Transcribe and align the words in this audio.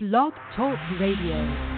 Blog 0.00 0.32
Talk 0.54 0.78
Radio. 1.00 1.77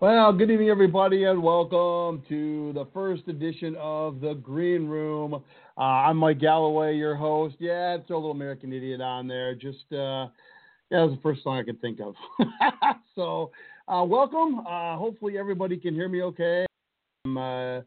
Well, 0.00 0.32
good 0.32 0.50
evening, 0.50 0.70
everybody, 0.70 1.24
and 1.24 1.42
welcome 1.42 2.22
to 2.30 2.72
the 2.72 2.86
first 2.94 3.28
edition 3.28 3.76
of 3.78 4.22
the 4.22 4.32
Green 4.32 4.86
Room. 4.86 5.34
Uh, 5.76 5.80
I'm 5.80 6.16
Mike 6.16 6.38
Galloway, 6.38 6.96
your 6.96 7.14
host. 7.14 7.56
Yeah, 7.58 7.96
it's 7.96 8.08
a 8.08 8.14
little 8.14 8.30
American 8.30 8.72
Idiot 8.72 9.02
on 9.02 9.28
there. 9.28 9.54
Just, 9.54 9.84
uh, 9.92 10.24
yeah, 10.88 11.00
that 11.00 11.02
was 11.02 11.16
the 11.16 11.22
first 11.22 11.42
song 11.42 11.58
I 11.58 11.64
could 11.64 11.82
think 11.82 12.00
of. 12.00 12.14
so, 13.14 13.50
uh, 13.88 14.02
welcome. 14.02 14.60
Uh, 14.60 14.96
hopefully, 14.96 15.36
everybody 15.36 15.76
can 15.76 15.92
hear 15.92 16.08
me 16.08 16.22
okay. 16.22 16.64
I'm 17.26 17.36
uh, 17.36 17.80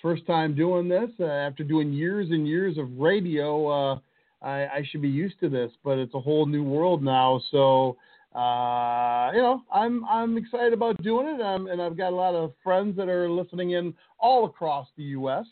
first 0.00 0.26
time 0.26 0.54
doing 0.54 0.88
this 0.88 1.10
uh, 1.20 1.26
after 1.26 1.64
doing 1.64 1.92
years 1.92 2.28
and 2.30 2.48
years 2.48 2.78
of 2.78 2.88
radio. 2.96 4.00
I, 4.40 4.64
I 4.64 4.88
should 4.90 5.02
be 5.02 5.10
used 5.10 5.38
to 5.40 5.50
this, 5.50 5.70
but 5.84 5.98
it's 5.98 6.14
a 6.14 6.20
whole 6.20 6.46
new 6.46 6.64
world 6.64 7.02
now. 7.02 7.42
So, 7.50 7.98
uh, 8.34 9.30
you 9.32 9.40
know, 9.40 9.62
I'm 9.72 10.04
I'm 10.04 10.36
excited 10.36 10.72
about 10.72 11.02
doing 11.02 11.26
it, 11.28 11.40
um, 11.40 11.66
and 11.66 11.80
I've 11.80 11.96
got 11.96 12.12
a 12.12 12.16
lot 12.16 12.34
of 12.34 12.52
friends 12.62 12.96
that 12.96 13.08
are 13.08 13.30
listening 13.30 13.70
in 13.70 13.94
all 14.18 14.44
across 14.44 14.86
the 14.96 15.04
U.S. 15.04 15.46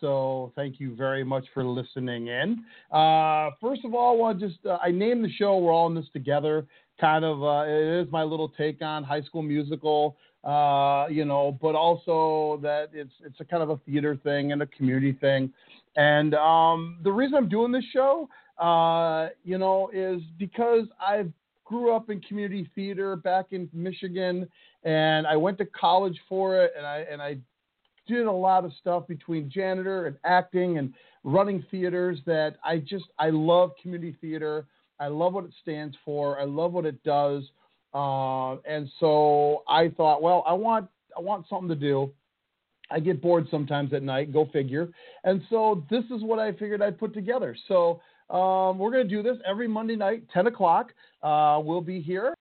So 0.00 0.52
thank 0.54 0.78
you 0.78 0.94
very 0.94 1.24
much 1.24 1.46
for 1.54 1.64
listening 1.64 2.28
in. 2.28 2.64
Uh, 2.92 3.50
first 3.60 3.84
of 3.84 3.94
all, 3.94 4.14
I 4.14 4.16
want 4.16 4.40
just 4.40 4.58
uh, 4.66 4.78
I 4.82 4.90
named 4.90 5.24
the 5.24 5.32
show 5.32 5.56
"We're 5.58 5.72
All 5.72 5.86
in 5.88 5.94
This 5.94 6.08
Together." 6.12 6.66
Kind 7.00 7.24
of, 7.24 7.42
uh, 7.42 7.64
it 7.66 8.02
is 8.06 8.12
my 8.12 8.24
little 8.24 8.48
take 8.50 8.82
on 8.82 9.04
High 9.04 9.22
School 9.22 9.42
Musical. 9.42 10.16
Uh, 10.44 11.06
you 11.08 11.24
know, 11.24 11.58
but 11.60 11.74
also 11.74 12.60
that 12.62 12.90
it's 12.92 13.12
it's 13.24 13.40
a 13.40 13.44
kind 13.44 13.62
of 13.62 13.70
a 13.70 13.76
theater 13.78 14.16
thing 14.22 14.52
and 14.52 14.62
a 14.62 14.66
community 14.66 15.12
thing. 15.12 15.52
And 15.96 16.34
um, 16.34 16.98
the 17.02 17.10
reason 17.10 17.36
I'm 17.36 17.48
doing 17.48 17.72
this 17.72 17.84
show, 17.92 18.28
uh, 18.58 19.30
you 19.44 19.58
know, 19.58 19.90
is 19.92 20.20
because 20.38 20.86
I've 21.04 21.32
grew 21.68 21.94
up 21.94 22.08
in 22.08 22.20
community 22.22 22.68
theater 22.74 23.14
back 23.14 23.46
in 23.50 23.68
Michigan, 23.72 24.48
and 24.84 25.26
I 25.26 25.36
went 25.36 25.58
to 25.58 25.66
college 25.66 26.18
for 26.28 26.62
it, 26.62 26.72
and 26.76 26.86
I 26.86 27.04
and 27.10 27.20
I 27.20 27.38
did 28.06 28.26
a 28.26 28.32
lot 28.32 28.64
of 28.64 28.72
stuff 28.80 29.06
between 29.06 29.50
janitor 29.50 30.06
and 30.06 30.16
acting 30.24 30.78
and 30.78 30.94
running 31.24 31.62
theaters 31.70 32.18
that 32.24 32.56
I 32.64 32.78
just 32.78 33.04
I 33.18 33.30
love 33.30 33.72
community 33.82 34.16
theater. 34.20 34.66
I 34.98 35.08
love 35.08 35.34
what 35.34 35.44
it 35.44 35.52
stands 35.62 35.94
for. 36.04 36.40
I 36.40 36.44
love 36.44 36.72
what 36.72 36.86
it 36.86 37.02
does. 37.04 37.44
Uh, 37.94 38.56
and 38.62 38.90
so 38.98 39.62
I 39.68 39.90
thought, 39.90 40.22
well, 40.22 40.42
I 40.46 40.54
want 40.54 40.88
I 41.16 41.20
want 41.20 41.46
something 41.48 41.68
to 41.68 41.76
do. 41.76 42.10
I 42.90 43.00
get 43.00 43.20
bored 43.20 43.46
sometimes 43.50 43.92
at 43.92 44.02
night. 44.02 44.32
Go 44.32 44.48
figure. 44.50 44.88
And 45.24 45.42
so 45.50 45.84
this 45.90 46.04
is 46.04 46.22
what 46.22 46.38
I 46.38 46.52
figured 46.52 46.80
I'd 46.80 46.98
put 46.98 47.12
together. 47.12 47.54
So 47.68 48.00
um, 48.30 48.78
we're 48.78 48.90
going 48.90 49.08
to 49.08 49.14
do 49.14 49.22
this 49.22 49.38
every 49.46 49.68
Monday 49.68 49.96
night, 49.96 50.24
10 50.32 50.46
o'clock. 50.46 50.92
Uh, 51.22 51.60
we'll 51.62 51.80
be 51.80 52.00
here, 52.00 52.34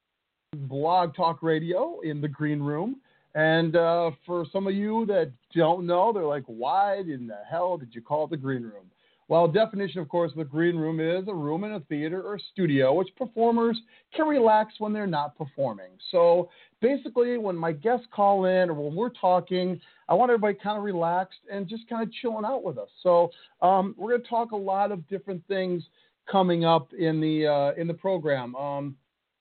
Blog 0.55 1.15
Talk 1.15 1.41
Radio 1.41 1.99
in 2.01 2.21
the 2.21 2.27
green 2.27 2.59
room. 2.59 2.97
And 3.35 3.75
uh, 3.75 4.11
for 4.25 4.45
some 4.51 4.67
of 4.67 4.73
you 4.73 5.05
that 5.05 5.31
don't 5.53 5.85
know, 5.85 6.11
they're 6.11 6.25
like, 6.25 6.43
why 6.47 6.97
in 6.97 7.27
the 7.27 7.39
hell 7.49 7.77
did 7.77 7.93
you 7.93 8.01
call 8.01 8.25
it 8.25 8.31
the 8.31 8.37
green 8.37 8.63
room? 8.63 8.89
Well, 9.29 9.47
definition, 9.47 9.99
of 9.99 10.07
course, 10.07 10.31
of 10.31 10.37
the 10.37 10.45
green 10.45 10.77
room 10.77 10.99
is 10.99 11.27
a 11.27 11.33
room 11.33 11.65
in 11.65 11.73
a 11.73 11.81
theater 11.81 12.21
or 12.21 12.39
studio 12.53 12.93
which 12.93 13.09
performers 13.17 13.77
can 14.15 14.25
relax 14.25 14.75
when 14.79 14.93
they're 14.93 15.05
not 15.05 15.37
performing. 15.37 15.91
So 16.11 16.49
basically, 16.81 17.37
when 17.37 17.55
my 17.55 17.73
guests 17.73 18.07
call 18.11 18.45
in 18.45 18.69
or 18.69 18.73
when 18.73 18.95
we're 18.95 19.09
talking, 19.09 19.81
I 20.09 20.13
want 20.13 20.31
everybody 20.31 20.57
kind 20.61 20.77
of 20.77 20.83
relaxed 20.83 21.39
and 21.51 21.67
just 21.67 21.87
kind 21.89 22.03
of 22.03 22.11
chilling 22.21 22.45
out 22.45 22.63
with 22.63 22.77
us. 22.77 22.89
So 23.03 23.29
um, 23.61 23.93
we're 23.97 24.11
going 24.11 24.23
to 24.23 24.27
talk 24.27 24.51
a 24.51 24.57
lot 24.57 24.91
of 24.91 25.07
different 25.07 25.45
things 25.47 25.83
coming 26.31 26.65
up 26.65 26.93
in 26.93 27.19
the 27.19 27.47
uh, 27.47 27.81
in 27.81 27.87
the 27.87 27.93
program. 27.93 28.55
Um, 28.55 28.95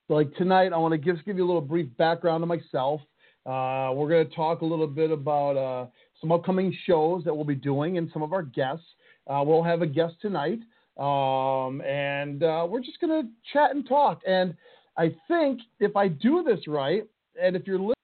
like 0.08 0.32
tonight, 0.36 0.72
I 0.72 0.76
want 0.76 0.92
to 0.92 1.12
just 1.12 1.24
give 1.24 1.36
you 1.36 1.44
a 1.44 1.46
little 1.46 1.60
brief 1.60 1.88
background 1.96 2.42
of 2.42 2.48
myself. 2.48 3.00
Uh, 3.44 3.92
we're 3.94 4.08
going 4.08 4.28
to 4.28 4.34
talk 4.34 4.62
a 4.62 4.64
little 4.64 4.86
bit 4.86 5.10
about 5.10 5.56
uh, 5.56 5.86
some 6.20 6.32
upcoming 6.32 6.76
shows 6.86 7.22
that 7.24 7.34
we'll 7.34 7.44
be 7.44 7.54
doing 7.54 7.98
and 7.98 8.10
some 8.12 8.22
of 8.22 8.32
our 8.32 8.42
guests. 8.42 8.84
Uh, 9.28 9.42
we'll 9.44 9.62
have 9.62 9.82
a 9.82 9.86
guest 9.86 10.14
tonight, 10.20 10.60
um, 10.98 11.80
and 11.82 12.42
uh, 12.42 12.66
we're 12.68 12.80
just 12.80 13.00
going 13.00 13.22
to 13.22 13.28
chat 13.52 13.72
and 13.72 13.88
talk. 13.88 14.20
And 14.26 14.54
I 14.96 15.14
think 15.28 15.60
if 15.80 15.96
I 15.96 16.08
do 16.08 16.44
this 16.44 16.66
right, 16.66 17.04
and 17.40 17.56
if 17.56 17.66
you're 17.66 17.78
listening, 17.78 17.94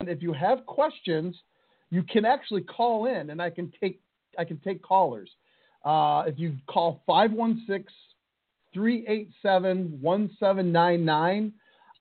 if 0.00 0.22
you 0.22 0.32
have 0.32 0.66
questions, 0.66 1.36
you 1.94 2.02
can 2.02 2.24
actually 2.24 2.62
call 2.62 3.06
in, 3.06 3.30
and 3.30 3.40
I 3.40 3.50
can 3.50 3.72
take 3.80 4.00
I 4.36 4.44
can 4.44 4.58
take 4.58 4.82
callers. 4.82 5.30
Uh, 5.84 6.24
if 6.26 6.38
you 6.38 6.56
call 6.66 7.02
516 7.06 7.86
387 8.72 10.00
1799, 10.00 11.52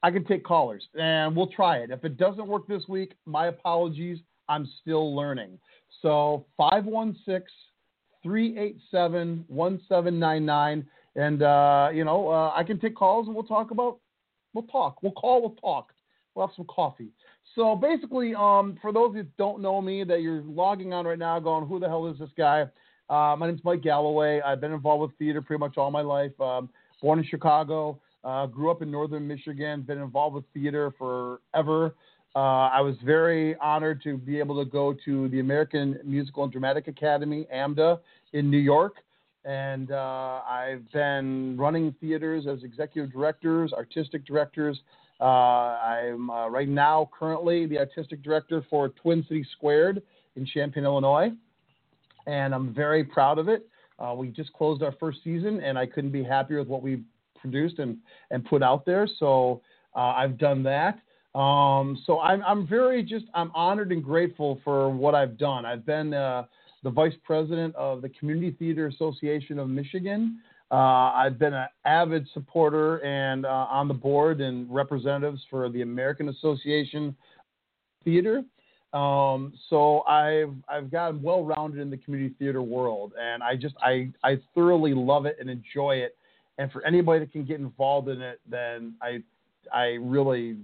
I 0.02 0.12
can 0.12 0.26
take 0.26 0.44
callers 0.44 0.88
and 1.00 1.36
we'll 1.36 1.48
try 1.48 1.78
it. 1.78 1.92
If 1.92 2.04
it 2.04 2.18
doesn't 2.18 2.48
work 2.48 2.66
this 2.68 2.84
week, 2.90 3.14
my 3.28 3.48
apologies. 3.48 4.18
I'm 4.50 4.68
still 4.81 5.16
learning. 5.16 5.59
So 6.02 6.48
516 6.58 7.46
387 8.24 9.46
1799. 9.48 10.88
And, 11.16 11.44
uh, 11.44 11.90
you 11.94 12.04
know, 12.04 12.30
uh, 12.30 12.52
I 12.56 12.64
can 12.64 12.80
take 12.80 12.96
calls 12.96 13.28
and 13.28 13.36
we'll 13.36 13.46
talk 13.46 13.70
about, 13.70 14.00
we'll 14.56 14.64
talk. 14.64 15.04
We'll 15.04 15.12
call, 15.12 15.42
we'll 15.42 15.52
talk. 15.52 15.94
We'll 16.34 16.48
have 16.48 16.56
some 16.56 16.66
coffee. 16.66 17.10
So 17.56 17.75
basically, 17.75 18.34
um, 18.34 18.78
for 18.81 18.91
those 18.91 19.14
that 19.14 19.36
don't 19.38 19.62
know 19.62 19.81
me, 19.81 20.03
that 20.03 20.22
you're 20.22 20.41
logging 20.41 20.91
on 20.91 21.06
right 21.06 21.19
now 21.19 21.40
going, 21.40 21.68
who 21.68 21.80
the 21.80 21.88
hell 21.88 22.08
is 22.08 22.18
this 22.18 22.30
guy? 22.36 22.64
Uh, 23.09 23.36
my 23.38 23.47
name's 23.47 23.64
Mike 23.64 23.81
Galloway. 23.81 24.41
I've 24.41 24.59
been 24.59 24.72
involved 24.72 25.02
with 25.02 25.18
theater 25.19 25.41
pretty 25.41 25.59
much 25.59 25.78
all 25.78 25.92
my 25.92 26.02
life. 26.02 26.31
Um, 26.42 26.69
born 27.02 27.19
in 27.19 27.25
Chicago, 27.25 28.00
uh, 28.24 28.47
grew 28.47 28.72
up 28.72 28.81
in 28.81 28.90
northern 28.90 29.28
Michigan, 29.28 29.81
been 29.81 30.00
involved 30.00 30.36
with 30.36 30.46
theater 30.53 30.92
forever. 30.97 31.94
Uh, 32.36 32.40
I 32.69 32.81
was 32.81 32.96
very 33.06 33.56
honored 33.58 34.02
to 34.03 34.18
be 34.18 34.40
able 34.40 34.63
to 34.63 34.69
go 34.69 34.96
to 35.06 35.30
the 35.30 35.40
American 35.40 36.00
Musical 36.03 36.44
and 36.44 36.52
Dramatic 36.52 36.88
Academy, 36.88 37.46
AMDA, 37.53 38.00
in 38.31 38.50
New 38.50 38.58
York. 38.58 38.96
And 39.46 39.92
uh, 39.92 40.42
I've 40.47 40.90
been 40.92 41.56
running 41.58 41.94
theaters 42.00 42.46
as 42.47 42.63
executive 42.63 43.12
directors, 43.12 43.74
artistic 43.74 44.25
directors. 44.25 44.80
Uh, 45.24 45.26
I'm 45.26 46.30
uh, 46.30 46.50
right 46.50 46.68
now 46.68 47.10
currently 47.18 47.66
the 47.66 47.80
artistic 47.80 48.22
director 48.22 48.66
for 48.70 48.90
Twin 48.90 49.24
City 49.30 49.46
Squared 49.56 50.02
in 50.36 50.46
Champaign, 50.46 50.84
Illinois 50.84 51.32
and 52.28 52.54
I'm 52.54 52.74
very 52.74 53.04
proud 53.04 53.38
of 53.40 53.48
it. 53.48 53.68
Uh, 54.00 54.14
we 54.16 54.30
just 54.30 54.52
closed 54.54 54.84
our 54.84 54.94
first 55.00 55.20
season, 55.24 55.62
and 55.62 55.78
I 55.78 55.86
couldn't 55.86 56.12
be 56.12 56.24
happier 56.24 56.60
with 56.60 56.68
what 56.68 56.82
we 56.82 57.04
produced 57.40 57.80
and, 57.80 57.98
and 58.32 58.44
put 58.46 58.64
out 58.64 58.86
there. 58.86 59.08
So 59.20 59.62
uh, 59.96 60.00
I've 60.00 60.38
done 60.38 60.64
that. 60.64 61.00
Um, 61.38 62.02
so 62.06 62.20
I'm, 62.20 62.44
I'm 62.44 62.68
very 62.68 63.02
just 63.04 63.26
I'm 63.34 63.52
honored 63.56 63.92
and 63.92 64.04
grateful 64.04 64.62
for 64.64 64.90
what 64.90 65.16
I've 65.16 65.38
done. 65.38 65.66
I've 65.66 65.86
been 65.86 66.14
uh, 66.14 66.44
the 66.84 66.92
vice 66.92 67.14
president 67.24 67.76
of 67.76 68.02
the 68.02 68.10
Community 68.10 68.56
Theater 68.58 68.88
Association 68.88 69.58
of 69.58 69.68
Michigan. 69.68 70.40
Uh, 70.74 71.12
I've 71.14 71.38
been 71.38 71.54
an 71.54 71.68
avid 71.86 72.28
supporter 72.34 72.98
and 73.06 73.46
uh, 73.46 73.68
on 73.70 73.88
the 73.88 73.94
board 73.94 74.42
and 74.42 74.68
representatives 74.74 75.40
for 75.48 75.70
the 75.70 75.84
American 75.84 76.30
Association 76.30 77.16
Theater. 78.04 78.44
Um, 78.92 79.54
so 79.70 80.02
I've 80.02 80.56
I've 80.68 80.90
gotten 80.90 81.22
well 81.22 81.46
rounded 81.46 81.80
in 81.80 81.92
the 81.92 81.98
community 81.98 82.34
theater 82.40 82.64
world, 82.64 83.14
and 83.22 83.44
I 83.44 83.56
just 83.56 83.75
I 83.84 84.12
I 84.24 84.40
thoroughly 84.56 84.96
love 84.96 85.28
it 85.28 85.38
and 85.40 85.48
enjoy 85.48 85.98
it. 85.98 86.18
And 86.58 86.72
for 86.72 86.84
anybody 86.88 87.19
that 87.19 87.31
can 87.31 87.46
get 87.46 87.60
involved 87.60 88.10
in 88.10 88.24
it, 88.24 88.42
then 88.50 88.96
I 89.00 89.22
I 89.72 89.98
really 90.02 90.58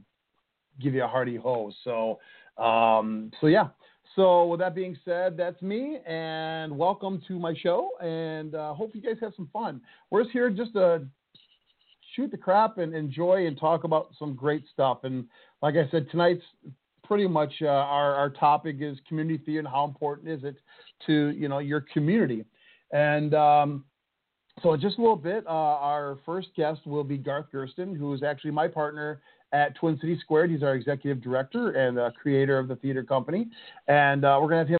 give 0.82 0.96
you 0.96 1.04
a 1.04 1.08
hearty 1.08 1.36
ho. 1.36 1.72
So 1.84 2.20
um, 2.64 3.32
so 3.42 3.46
yeah. 3.46 3.68
So 4.16 4.48
with 4.48 4.60
that 4.60 4.74
being 4.74 4.98
said, 5.06 5.38
that's 5.38 5.62
me, 5.62 6.00
and 6.06 6.76
welcome 6.78 7.22
to 7.28 7.38
my 7.38 7.54
show. 7.54 7.92
And 8.02 8.56
uh, 8.56 8.74
hope 8.74 8.96
you 8.96 9.02
guys 9.02 9.18
have 9.22 9.34
some 9.36 9.50
fun. 9.54 9.82
We're 10.10 10.24
just 10.24 10.34
here 10.34 10.50
just 10.50 10.74
to 10.74 11.06
shoot 12.16 12.32
the 12.32 12.38
crap 12.38 12.80
and 12.80 12.96
enjoy 12.96 13.46
and 13.46 13.58
talk 13.60 13.84
about 13.84 14.10
some 14.18 14.36
great 14.36 14.64
stuff. 14.74 15.00
And 15.04 15.26
like 15.62 15.76
I 15.76 15.90
said, 15.92 16.10
tonight's 16.10 16.44
pretty 17.04 17.28
much 17.28 17.54
uh, 17.62 17.68
our 17.68 18.16
our 18.16 18.30
topic 18.30 18.78
is 18.80 18.98
community 19.08 19.44
theater 19.44 19.60
and 19.60 19.68
how 19.68 19.86
important 19.86 20.30
is 20.30 20.44
it 20.44 20.56
to 21.06 21.30
you 21.30 21.48
know 21.48 21.60
your 21.60 21.82
community. 21.82 22.46
And 22.92 23.36
um, 23.36 23.86
so, 24.62 24.76
just 24.76 24.98
a 24.98 25.02
little 25.02 25.16
bit, 25.16 25.46
uh, 25.48 25.50
our 25.50 26.18
first 26.26 26.50
guest 26.56 26.82
will 26.86 27.04
be 27.04 27.18
Garth 27.18 27.46
Gersten, 27.52 27.96
who 27.96 28.14
is 28.14 28.24
actually 28.24 28.52
my 28.52 28.68
partner 28.68 29.22
at 29.54 29.76
Twin 29.76 29.98
City 30.00 30.18
Squared. 30.22 30.52
He's 30.52 30.64
our 30.64 30.76
executive 30.76 31.22
director 31.24 31.72
and 31.72 32.00
uh, 32.00 32.12
creator 32.22 32.58
of 32.58 32.68
the 32.68 32.76
theater 32.78 33.04
company. 33.04 33.48
And 33.88 34.26
uh, 34.26 34.38
we're 34.42 34.50
going 34.50 34.66
to 34.66 34.72
have 34.74 34.80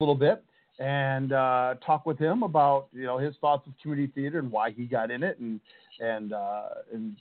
a 0.00 0.04
little 0.04 0.14
bit 0.14 0.44
and 0.78 1.32
uh, 1.32 1.74
talk 1.84 2.06
with 2.06 2.18
him 2.18 2.42
about 2.42 2.88
you 2.92 3.04
know 3.04 3.18
his 3.18 3.34
thoughts 3.40 3.66
of 3.66 3.72
community 3.80 4.10
theater 4.14 4.38
and 4.38 4.50
why 4.50 4.70
he 4.70 4.84
got 4.84 5.10
in 5.10 5.22
it 5.22 5.38
and 5.38 5.60
and 6.00 6.32
uh, 6.32 6.68
and 6.92 7.16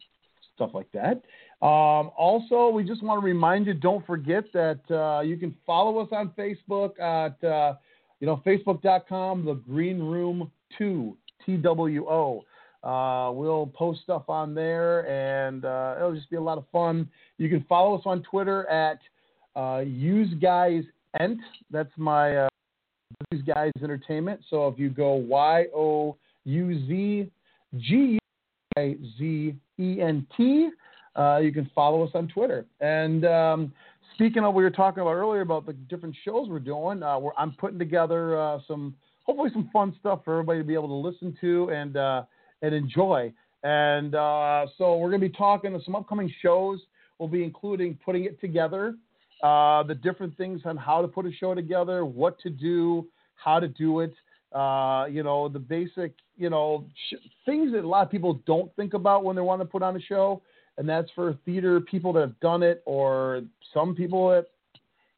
stuff 0.56 0.72
like 0.74 0.92
that. 0.92 1.22
Um, 1.66 2.12
also, 2.18 2.70
we 2.70 2.84
just 2.84 3.04
want 3.04 3.22
to 3.22 3.26
remind 3.26 3.68
you: 3.68 3.74
don't 3.74 4.06
forget 4.06 4.46
that 4.54 4.80
uh, 4.90 5.22
you 5.22 5.38
can 5.38 5.56
follow 5.66 6.00
us 6.00 6.10
on 6.12 6.32
Facebook 6.38 7.00
at 7.00 7.44
uh, 7.48 7.76
you 8.20 8.28
know 8.28 8.42
facebook.com 8.46 9.46
the 9.46 9.54
Green 9.54 10.00
Room 10.00 10.52
Two 10.78 11.18
T 11.46 11.58
W 11.58 12.08
O. 12.08 12.44
Uh, 12.84 13.32
we'll 13.34 13.68
post 13.68 14.02
stuff 14.02 14.24
on 14.28 14.56
there, 14.56 15.08
and 15.08 15.66
uh, 15.66 15.96
it'll 15.98 16.16
just 16.16 16.30
be 16.30 16.36
a 16.36 16.42
lot 16.42 16.58
of 16.58 16.66
fun. 16.72 17.08
You 17.38 17.48
can 17.50 17.64
follow 17.70 17.96
us 17.96 18.04
on 18.06 18.24
Twitter 18.24 18.68
at 18.70 19.00
uh, 19.56 19.80
Use 19.80 20.34
Guys 20.42 20.84
Ent. 21.20 21.40
That's 21.70 21.92
my 21.98 22.38
uh, 22.38 22.50
Use 23.32 23.44
Guys 23.46 23.72
Entertainment. 23.84 24.42
So 24.50 24.68
if 24.68 24.80
you 24.80 24.90
go 24.90 25.14
Y 25.14 25.66
O 25.76 26.18
U 26.46 26.88
Z 26.88 27.32
G 27.78 28.20
I 28.78 28.96
Z 29.18 29.56
E 29.80 30.02
N 30.02 30.26
T, 30.36 30.70
uh, 31.16 31.38
you 31.38 31.52
can 31.52 31.70
follow 31.76 32.04
us 32.04 32.12
on 32.16 32.28
Twitter. 32.30 32.66
And 32.80 33.26
um, 33.26 33.74
speaking 34.16 34.40
of 34.40 34.46
what 34.46 34.56
we 34.56 34.64
were 34.64 34.72
talking 34.72 35.02
about 35.02 35.14
earlier 35.14 35.42
about 35.42 35.66
the 35.66 35.74
different 35.74 36.16
shows 36.26 36.50
we're 36.50 36.60
doing, 36.60 37.04
uh, 37.04 37.20
we're, 37.20 37.32
I'm 37.38 37.52
putting 37.54 37.78
together 37.78 38.40
uh, 38.40 38.60
some 38.68 38.96
hopefully 39.24 39.52
some 39.54 39.70
fun 39.72 39.96
stuff 40.00 40.22
for 40.26 40.34
everybody 40.34 40.60
to 40.60 40.64
be 40.64 40.74
able 40.74 40.88
to 40.88 41.08
listen 41.08 41.38
to 41.42 41.70
and 41.70 41.96
uh, 41.96 42.24
and 42.62 42.74
enjoy. 42.74 43.32
And 43.64 44.16
uh, 44.16 44.66
so 44.78 44.98
we're 44.98 45.10
going 45.10 45.22
to 45.22 45.30
be 45.30 45.36
talking 45.36 45.74
to 45.74 45.84
some 45.84 45.96
upcoming 45.96 46.34
shows. 46.42 46.80
We'll 47.20 47.30
be 47.30 47.44
including 47.44 48.00
putting 48.04 48.26
it 48.26 48.42
together, 48.42 48.96
uh, 49.44 49.84
the 49.84 49.96
different 49.96 50.36
things 50.38 50.62
on 50.66 50.78
how 50.78 51.02
to 51.02 51.08
put 51.08 51.26
a 51.26 51.32
show 51.32 51.54
together, 51.54 52.06
what 52.06 52.40
to 52.40 52.50
do, 52.50 53.08
how 53.36 53.60
to 53.60 53.68
do 53.68 54.00
it. 54.00 54.14
Uh, 54.52 55.06
you 55.10 55.24
know, 55.24 55.48
the 55.48 55.60
basic, 55.60 56.14
you 56.38 56.50
know, 56.50 56.86
sh- 57.10 57.28
things 57.46 57.72
that 57.72 57.86
a 57.86 57.88
lot 57.88 58.04
of 58.06 58.12
people 58.12 58.42
don't 58.46 58.76
think 58.76 58.94
about 58.94 59.24
when 59.24 59.36
they 59.36 59.42
want 59.42 59.62
to 59.62 59.66
put 59.66 59.82
on 59.82 59.96
a 59.96 60.02
show. 60.02 60.42
And 60.78 60.90
that's 60.90 61.10
for 61.14 61.38
theater 61.46 61.80
people 61.80 62.12
that 62.14 62.22
have 62.22 62.40
done 62.40 62.64
it 62.64 62.82
or 62.86 63.44
some 63.74 63.96
people 63.96 64.30
that 64.30 64.48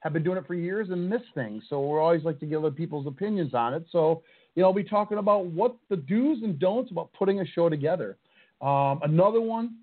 have 0.03 0.11
been 0.11 0.23
doing 0.23 0.37
it 0.37 0.45
for 0.45 0.53
years 0.53 0.89
and 0.89 1.09
miss 1.09 1.21
things. 1.33 1.63
So 1.69 1.79
we're 1.79 2.01
always 2.01 2.23
like 2.23 2.39
to 2.41 2.45
get 2.45 2.57
other 2.57 2.71
people's 2.71 3.07
opinions 3.07 3.53
on 3.53 3.73
it. 3.73 3.85
So 3.89 4.21
you 4.53 4.61
know, 4.61 4.67
I'll 4.67 4.73
be 4.73 4.83
talking 4.83 5.17
about 5.17 5.45
what 5.45 5.75
the 5.89 5.95
do's 5.95 6.43
and 6.43 6.59
don'ts 6.59 6.91
about 6.91 7.11
putting 7.13 7.39
a 7.39 7.45
show 7.45 7.69
together. 7.69 8.17
Um, 8.61 8.99
another 9.03 9.41
one, 9.41 9.75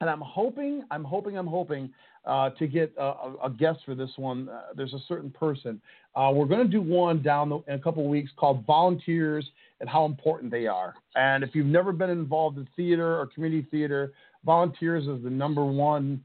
and 0.00 0.08
I'm 0.08 0.20
hoping, 0.20 0.84
I'm 0.90 1.02
hoping, 1.02 1.36
I'm 1.36 1.46
hoping 1.46 1.90
uh, 2.24 2.50
to 2.50 2.66
get 2.66 2.92
a, 2.98 3.32
a, 3.44 3.50
guest 3.50 3.80
for 3.84 3.94
this 3.94 4.10
one. 4.16 4.48
Uh, 4.48 4.60
there's 4.76 4.92
a 4.92 5.00
certain 5.08 5.30
person. 5.30 5.80
Uh, 6.14 6.30
we're 6.32 6.46
going 6.46 6.64
to 6.64 6.70
do 6.70 6.82
one 6.82 7.22
down 7.22 7.48
the, 7.48 7.56
in 7.66 7.74
a 7.74 7.78
couple 7.78 8.04
of 8.04 8.10
weeks 8.10 8.30
called 8.36 8.64
Volunteers 8.66 9.48
and 9.80 9.88
How 9.88 10.04
Important 10.04 10.52
They 10.52 10.66
Are. 10.66 10.94
And 11.16 11.42
if 11.42 11.54
you've 11.54 11.66
never 11.66 11.92
been 11.92 12.10
involved 12.10 12.58
in 12.58 12.68
theater 12.76 13.18
or 13.18 13.26
community 13.26 13.66
theater, 13.70 14.12
volunteers 14.44 15.06
is 15.06 15.22
the 15.24 15.30
number 15.30 15.64
one 15.64 16.22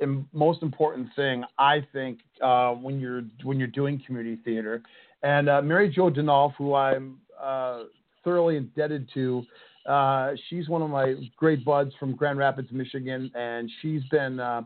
and 0.00 0.26
most 0.32 0.62
important 0.62 1.08
thing 1.16 1.44
I 1.58 1.86
think 1.92 2.20
uh, 2.42 2.72
when 2.72 3.00
you're 3.00 3.22
when 3.42 3.58
you're 3.58 3.68
doing 3.68 4.02
community 4.06 4.38
theater. 4.44 4.82
And 5.22 5.48
uh, 5.48 5.62
Mary 5.62 5.88
Jo 5.88 6.10
Denolf, 6.10 6.54
who 6.56 6.74
I'm 6.74 7.18
uh, 7.42 7.84
thoroughly 8.22 8.56
indebted 8.56 9.08
to, 9.14 9.44
uh, 9.88 10.32
she's 10.48 10.68
one 10.68 10.82
of 10.82 10.90
my 10.90 11.14
great 11.36 11.64
buds 11.64 11.92
from 11.98 12.14
Grand 12.14 12.38
Rapids, 12.38 12.68
Michigan, 12.72 13.30
and 13.34 13.70
she's 13.80 14.02
been 14.10 14.40
uh, 14.40 14.62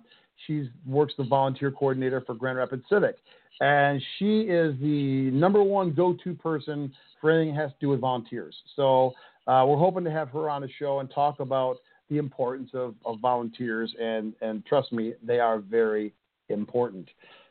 she's 0.47 0.67
works 0.87 1.15
the 1.17 1.25
volunteer 1.25 1.71
coordinator 1.71 2.23
for 2.26 2.35
Grand 2.35 2.59
Rapids 2.59 2.85
Civic, 2.88 3.17
and 3.61 4.03
she 4.19 4.43
is 4.43 4.75
the 4.81 5.31
number 5.33 5.62
one 5.62 5.93
go-to 5.93 6.35
person 6.35 6.93
for 7.21 7.31
anything 7.31 7.55
that 7.55 7.61
has 7.61 7.71
to 7.73 7.76
do 7.81 7.88
with 7.91 8.00
volunteers. 8.00 8.56
So 8.76 9.12
uh, 9.47 9.65
we're 9.67 9.79
hoping 9.79 10.05
to 10.05 10.11
have 10.11 10.31
her 10.31 10.49
on 10.49 10.62
the 10.62 10.69
show 10.79 11.00
and 11.00 11.11
talk 11.11 11.41
about 11.41 11.76
the 12.11 12.19
importance 12.19 12.71
of, 12.75 12.95
of 13.05 13.21
volunteers, 13.21 13.95
and 14.01 14.35
and 14.41 14.67
trust 14.67 14.93
me, 14.93 15.15
they 15.23 15.39
are 15.39 15.59
very 15.59 16.12
important. 16.49 17.09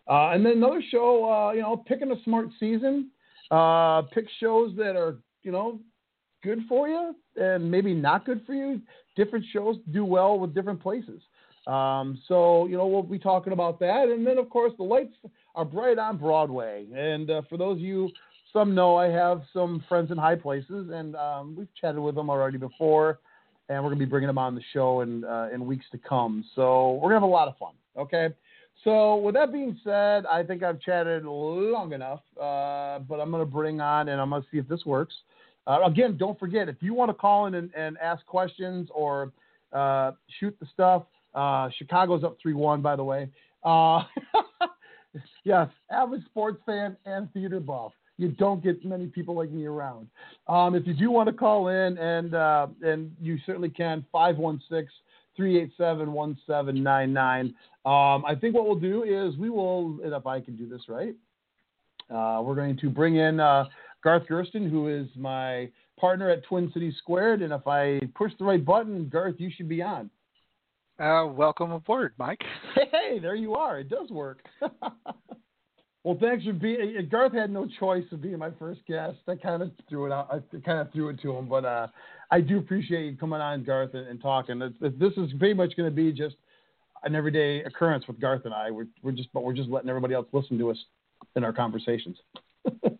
Uh, 0.09 0.31
and 0.31 0.45
then 0.45 0.53
another 0.53 0.83
show, 0.91 1.29
uh, 1.31 1.51
you 1.53 1.61
know, 1.61 1.77
picking 1.77 2.11
a 2.11 2.23
smart 2.23 2.47
season. 2.59 3.09
Uh, 3.51 4.03
pick 4.13 4.25
shows 4.39 4.75
that 4.75 4.95
are, 4.95 5.17
you 5.43 5.51
know, 5.51 5.79
good 6.43 6.59
for 6.67 6.87
you 6.87 7.15
and 7.35 7.69
maybe 7.69 7.93
not 7.93 8.25
good 8.25 8.45
for 8.45 8.53
you. 8.53 8.81
Different 9.15 9.45
shows 9.51 9.77
do 9.91 10.05
well 10.05 10.37
with 10.39 10.53
different 10.53 10.81
places. 10.81 11.21
Um, 11.67 12.19
so, 12.27 12.65
you 12.67 12.77
know, 12.77 12.87
we'll 12.87 13.03
be 13.03 13.19
talking 13.19 13.53
about 13.53 13.79
that. 13.79 14.07
And 14.09 14.25
then, 14.25 14.37
of 14.37 14.49
course, 14.49 14.73
the 14.77 14.83
lights 14.83 15.13
are 15.55 15.65
bright 15.65 15.97
on 15.99 16.17
Broadway. 16.17 16.85
And 16.95 17.29
uh, 17.29 17.41
for 17.49 17.57
those 17.57 17.77
of 17.77 17.81
you, 17.81 18.09
some 18.53 18.73
know 18.73 18.95
I 18.95 19.07
have 19.07 19.43
some 19.53 19.83
friends 19.87 20.09
in 20.09 20.17
high 20.17 20.35
places, 20.35 20.89
and 20.91 21.15
um, 21.15 21.55
we've 21.55 21.73
chatted 21.79 21.99
with 21.99 22.15
them 22.15 22.29
already 22.29 22.57
before. 22.57 23.19
And 23.69 23.83
we're 23.83 23.89
going 23.89 23.99
to 23.99 24.05
be 24.05 24.09
bringing 24.09 24.27
them 24.27 24.37
on 24.37 24.55
the 24.55 24.61
show 24.73 25.01
in, 25.01 25.23
uh, 25.23 25.49
in 25.53 25.65
weeks 25.65 25.85
to 25.91 25.97
come. 25.97 26.43
So 26.55 26.93
we're 26.93 27.09
going 27.09 27.11
to 27.11 27.17
have 27.17 27.23
a 27.23 27.27
lot 27.27 27.47
of 27.47 27.57
fun. 27.57 27.73
Okay. 27.97 28.29
So, 28.83 29.17
with 29.17 29.35
that 29.35 29.51
being 29.51 29.77
said, 29.83 30.25
I 30.25 30.41
think 30.41 30.63
I've 30.63 30.79
chatted 30.79 31.25
long 31.25 31.91
enough, 31.91 32.21
uh, 32.37 32.99
but 32.99 33.19
I'm 33.19 33.29
going 33.29 33.45
to 33.45 33.51
bring 33.51 33.81
on 33.81 34.07
and 34.07 34.21
I'm 34.21 34.29
going 34.29 34.41
to 34.41 34.47
see 34.51 34.57
if 34.57 34.69
this 34.69 34.85
works. 34.85 35.13
Uh, 35.67 35.81
again, 35.83 36.15
don't 36.17 36.39
forget 36.39 36.69
if 36.69 36.77
you 36.79 36.93
want 36.93 37.09
to 37.09 37.13
call 37.13 37.47
in 37.47 37.55
and, 37.55 37.69
and 37.75 37.97
ask 37.97 38.25
questions 38.25 38.87
or 38.93 39.33
uh, 39.73 40.13
shoot 40.39 40.55
the 40.61 40.67
stuff. 40.73 41.03
Uh, 41.35 41.69
Chicago's 41.77 42.23
up 42.23 42.37
3 42.41 42.53
1, 42.53 42.81
by 42.81 42.95
the 42.95 43.03
way. 43.03 43.29
Uh, 43.63 44.03
yes, 45.43 45.67
avid 45.91 46.23
sports 46.25 46.61
fan 46.65 46.95
and 47.05 47.31
theater 47.33 47.59
buff. 47.59 47.91
You 48.19 48.27
don't 48.27 48.61
get 48.61 48.83
many 48.83 49.07
people 49.07 49.33
like 49.33 49.49
me 49.49 49.65
around. 49.65 50.09
Um, 50.47 50.75
if 50.75 50.85
you 50.85 50.93
do 50.93 51.09
want 51.09 51.27
to 51.27 51.33
call 51.33 51.69
in, 51.69 51.97
and 51.97 52.35
uh, 52.35 52.67
and 52.81 53.15
you 53.21 53.37
certainly 53.45 53.69
can, 53.69 54.05
516 54.11 54.89
387 55.37 56.11
1799. 56.11 57.45
Um, 57.85 58.25
I 58.25 58.35
think 58.35 58.55
what 58.55 58.65
we'll 58.65 58.75
do 58.75 59.03
is 59.03 59.37
we 59.37 59.49
will, 59.49 59.99
and 60.03 60.13
if 60.13 60.27
I 60.27 60.41
can 60.41 60.57
do 60.57 60.67
this 60.67 60.81
right, 60.89 61.15
uh, 62.13 62.41
we're 62.41 62.55
going 62.55 62.77
to 62.79 62.89
bring 62.89 63.15
in 63.15 63.39
uh, 63.39 63.63
Garth 64.03 64.27
Gersten, 64.27 64.69
who 64.69 64.89
is 64.89 65.07
my 65.15 65.69
partner 65.97 66.29
at 66.29 66.43
Twin 66.43 66.69
Cities 66.73 66.95
Squared. 66.97 67.41
And 67.41 67.53
if 67.53 67.65
I 67.67 68.01
push 68.15 68.33
the 68.37 68.43
right 68.43 68.63
button, 68.63 69.07
Garth, 69.07 69.35
you 69.37 69.49
should 69.55 69.69
be 69.69 69.81
on. 69.81 70.09
Uh, 70.99 71.25
welcome 71.27 71.71
aboard, 71.71 72.13
Mike. 72.17 72.41
Hey, 72.91 73.17
there 73.19 73.35
you 73.35 73.55
are. 73.55 73.79
It 73.79 73.89
does 73.89 74.09
work. 74.09 74.43
well, 76.03 76.17
thanks 76.19 76.45
for 76.45 76.53
being. 76.53 77.07
Garth 77.11 77.33
had 77.33 77.51
no 77.51 77.67
choice 77.79 78.05
of 78.11 78.21
being 78.21 78.37
my 78.37 78.51
first 78.57 78.81
guest. 78.87 79.17
I 79.27 79.35
kind 79.35 79.61
of 79.61 79.71
threw 79.89 80.05
it 80.05 80.11
out. 80.11 80.29
I 80.31 80.59
kind 80.59 80.79
of 80.79 80.91
threw 80.93 81.09
it 81.09 81.21
to 81.21 81.35
him, 81.35 81.47
but 81.47 81.65
uh, 81.65 81.87
I 82.31 82.41
do 82.41 82.57
appreciate 82.57 83.05
you 83.05 83.17
coming 83.17 83.41
on, 83.41 83.63
Garth, 83.63 83.93
and, 83.93 84.07
and 84.07 84.21
talking. 84.21 84.59
this 84.79 85.13
is 85.17 85.31
pretty 85.37 85.53
much 85.53 85.75
going 85.75 85.89
to 85.89 85.95
be 85.95 86.11
just 86.13 86.35
an 87.03 87.15
everyday 87.15 87.63
occurrence 87.63 88.07
with 88.07 88.19
Garth 88.19 88.45
and 88.45 88.53
I. 88.53 88.71
We're, 88.71 88.87
we're 89.01 89.11
just, 89.11 89.29
but 89.33 89.43
we're 89.43 89.53
just 89.53 89.69
letting 89.69 89.89
everybody 89.89 90.13
else 90.13 90.27
listen 90.31 90.57
to 90.59 90.71
us 90.71 90.77
in 91.35 91.43
our 91.43 91.53
conversations. 91.53 92.17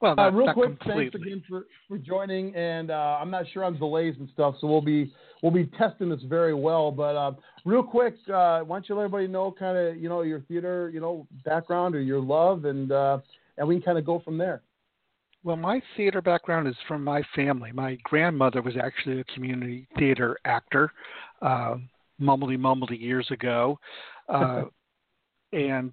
well, 0.00 0.14
not, 0.14 0.28
uh, 0.28 0.36
real 0.36 0.52
quick, 0.52 0.78
completely. 0.78 1.10
thanks 1.10 1.14
again 1.26 1.42
for, 1.48 1.66
for 1.88 1.98
joining. 1.98 2.54
And 2.54 2.90
uh, 2.90 3.18
I'm 3.20 3.30
not 3.30 3.44
sure 3.52 3.64
on 3.64 3.78
delays 3.78 4.14
and 4.18 4.28
stuff, 4.32 4.54
so 4.60 4.66
we'll 4.66 4.80
be 4.80 5.12
we'll 5.42 5.52
be 5.52 5.66
testing 5.78 6.08
this 6.08 6.22
very 6.28 6.54
well. 6.54 6.90
But 6.90 7.16
uh, 7.16 7.32
real 7.64 7.82
quick, 7.82 8.14
uh, 8.32 8.60
why 8.60 8.76
don't 8.76 8.88
you 8.88 8.94
let 8.94 9.04
everybody 9.04 9.26
know 9.26 9.54
kind 9.56 9.76
of 9.76 9.96
you 9.96 10.08
know 10.08 10.22
your 10.22 10.40
theater 10.42 10.90
you 10.92 11.00
know 11.00 11.26
background 11.44 11.94
or 11.94 12.00
your 12.00 12.20
love, 12.20 12.64
and 12.64 12.92
uh, 12.92 13.18
and 13.56 13.66
we 13.66 13.76
can 13.76 13.82
kind 13.82 13.98
of 13.98 14.06
go 14.06 14.20
from 14.24 14.38
there. 14.38 14.62
Well, 15.44 15.56
my 15.56 15.80
theater 15.96 16.20
background 16.20 16.68
is 16.68 16.74
from 16.86 17.02
my 17.02 17.22
family. 17.34 17.72
My 17.72 17.96
grandmother 18.02 18.60
was 18.60 18.74
actually 18.76 19.20
a 19.20 19.24
community 19.24 19.88
theater 19.98 20.36
actor. 20.44 20.92
Uh, 21.40 21.76
mumbledy 22.20 22.58
mumbledy 22.58 23.00
years 23.00 23.28
ago, 23.30 23.78
uh, 24.28 24.62
and 25.52 25.92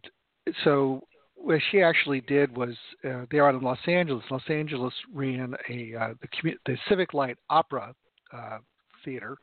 so 0.63 1.01
what 1.35 1.59
she 1.71 1.81
actually 1.81 2.21
did 2.21 2.55
was 2.55 2.75
uh, 3.07 3.25
they 3.29 3.39
are 3.39 3.49
in 3.49 3.61
Los 3.61 3.77
Angeles. 3.87 4.23
Los 4.31 4.41
Angeles 4.49 4.93
ran 5.13 5.53
a 5.69 5.93
uh, 5.95 6.13
the, 6.21 6.53
the 6.65 6.77
Civic 6.89 7.13
Light 7.13 7.37
Opera 7.49 7.93
uh, 8.33 8.57
Theater 9.03 9.37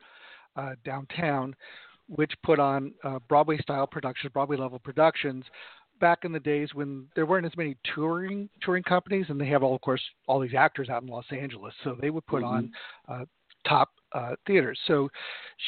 uh, 0.55 0.73
downtown, 0.83 1.55
which 2.07 2.31
put 2.43 2.59
on 2.59 2.93
uh, 3.03 3.19
Broadway 3.29 3.57
style 3.59 3.87
productions, 3.87 4.31
Broadway 4.33 4.57
level 4.57 4.79
productions. 4.79 5.45
Back 6.01 6.25
in 6.25 6.31
the 6.33 6.39
days 6.39 6.69
when 6.73 7.07
there 7.15 7.25
weren't 7.25 7.45
as 7.45 7.55
many 7.55 7.77
touring 7.95 8.49
touring 8.61 8.83
companies, 8.83 9.27
and 9.29 9.39
they 9.39 9.47
have 9.47 9.63
all, 9.63 9.75
of 9.75 9.81
course, 9.81 10.01
all 10.27 10.39
these 10.39 10.55
actors 10.57 10.89
out 10.89 11.03
in 11.03 11.07
Los 11.07 11.25
Angeles, 11.31 11.73
so 11.83 11.95
they 12.01 12.09
would 12.09 12.25
put 12.25 12.43
mm-hmm. 12.43 12.55
on 12.55 12.71
uh, 13.07 13.25
top 13.67 13.89
uh, 14.13 14.35
theaters. 14.45 14.79
So 14.87 15.09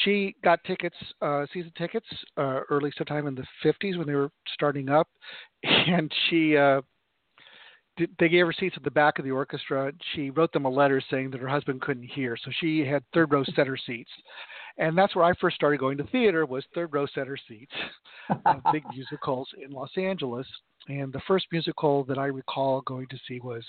she 0.04 0.34
got 0.44 0.62
tickets, 0.64 0.96
uh, 1.22 1.46
season 1.52 1.72
tickets, 1.76 2.06
uh, 2.36 2.60
early 2.70 2.92
sometime 2.96 3.26
in 3.26 3.34
the 3.34 3.46
50s 3.64 3.96
when 3.96 4.06
they 4.06 4.14
were 4.14 4.30
starting 4.54 4.88
up, 4.88 5.08
and 5.88 6.12
she. 6.28 6.56
Uh, 6.56 6.82
they 8.18 8.28
gave 8.28 8.44
her 8.44 8.52
seats 8.52 8.74
at 8.76 8.82
the 8.82 8.90
back 8.90 9.18
of 9.18 9.24
the 9.24 9.30
orchestra. 9.30 9.90
She 10.14 10.28
wrote 10.28 10.52
them 10.52 10.66
a 10.66 10.70
letter 10.70 11.02
saying 11.10 11.30
that 11.30 11.40
her 11.40 11.48
husband 11.48 11.80
couldn't 11.80 12.04
hear, 12.04 12.36
so 12.36 12.50
she 12.60 12.84
had 12.84 13.02
third 13.14 13.32
row 13.32 13.42
center 13.54 13.76
seats, 13.76 14.10
and 14.76 14.96
that's 14.96 15.16
where 15.16 15.24
I 15.24 15.32
first 15.40 15.56
started 15.56 15.80
going 15.80 15.96
to 15.98 16.04
theater 16.04 16.44
was 16.44 16.64
third 16.74 16.92
row 16.92 17.06
center 17.14 17.38
seats, 17.48 17.72
uh, 18.44 18.56
big 18.70 18.84
musicals 18.92 19.48
in 19.64 19.70
Los 19.70 19.90
Angeles. 19.96 20.46
And 20.88 21.12
the 21.12 21.22
first 21.26 21.46
musical 21.50 22.04
that 22.04 22.18
I 22.18 22.26
recall 22.26 22.82
going 22.82 23.06
to 23.08 23.18
see 23.26 23.40
was 23.40 23.64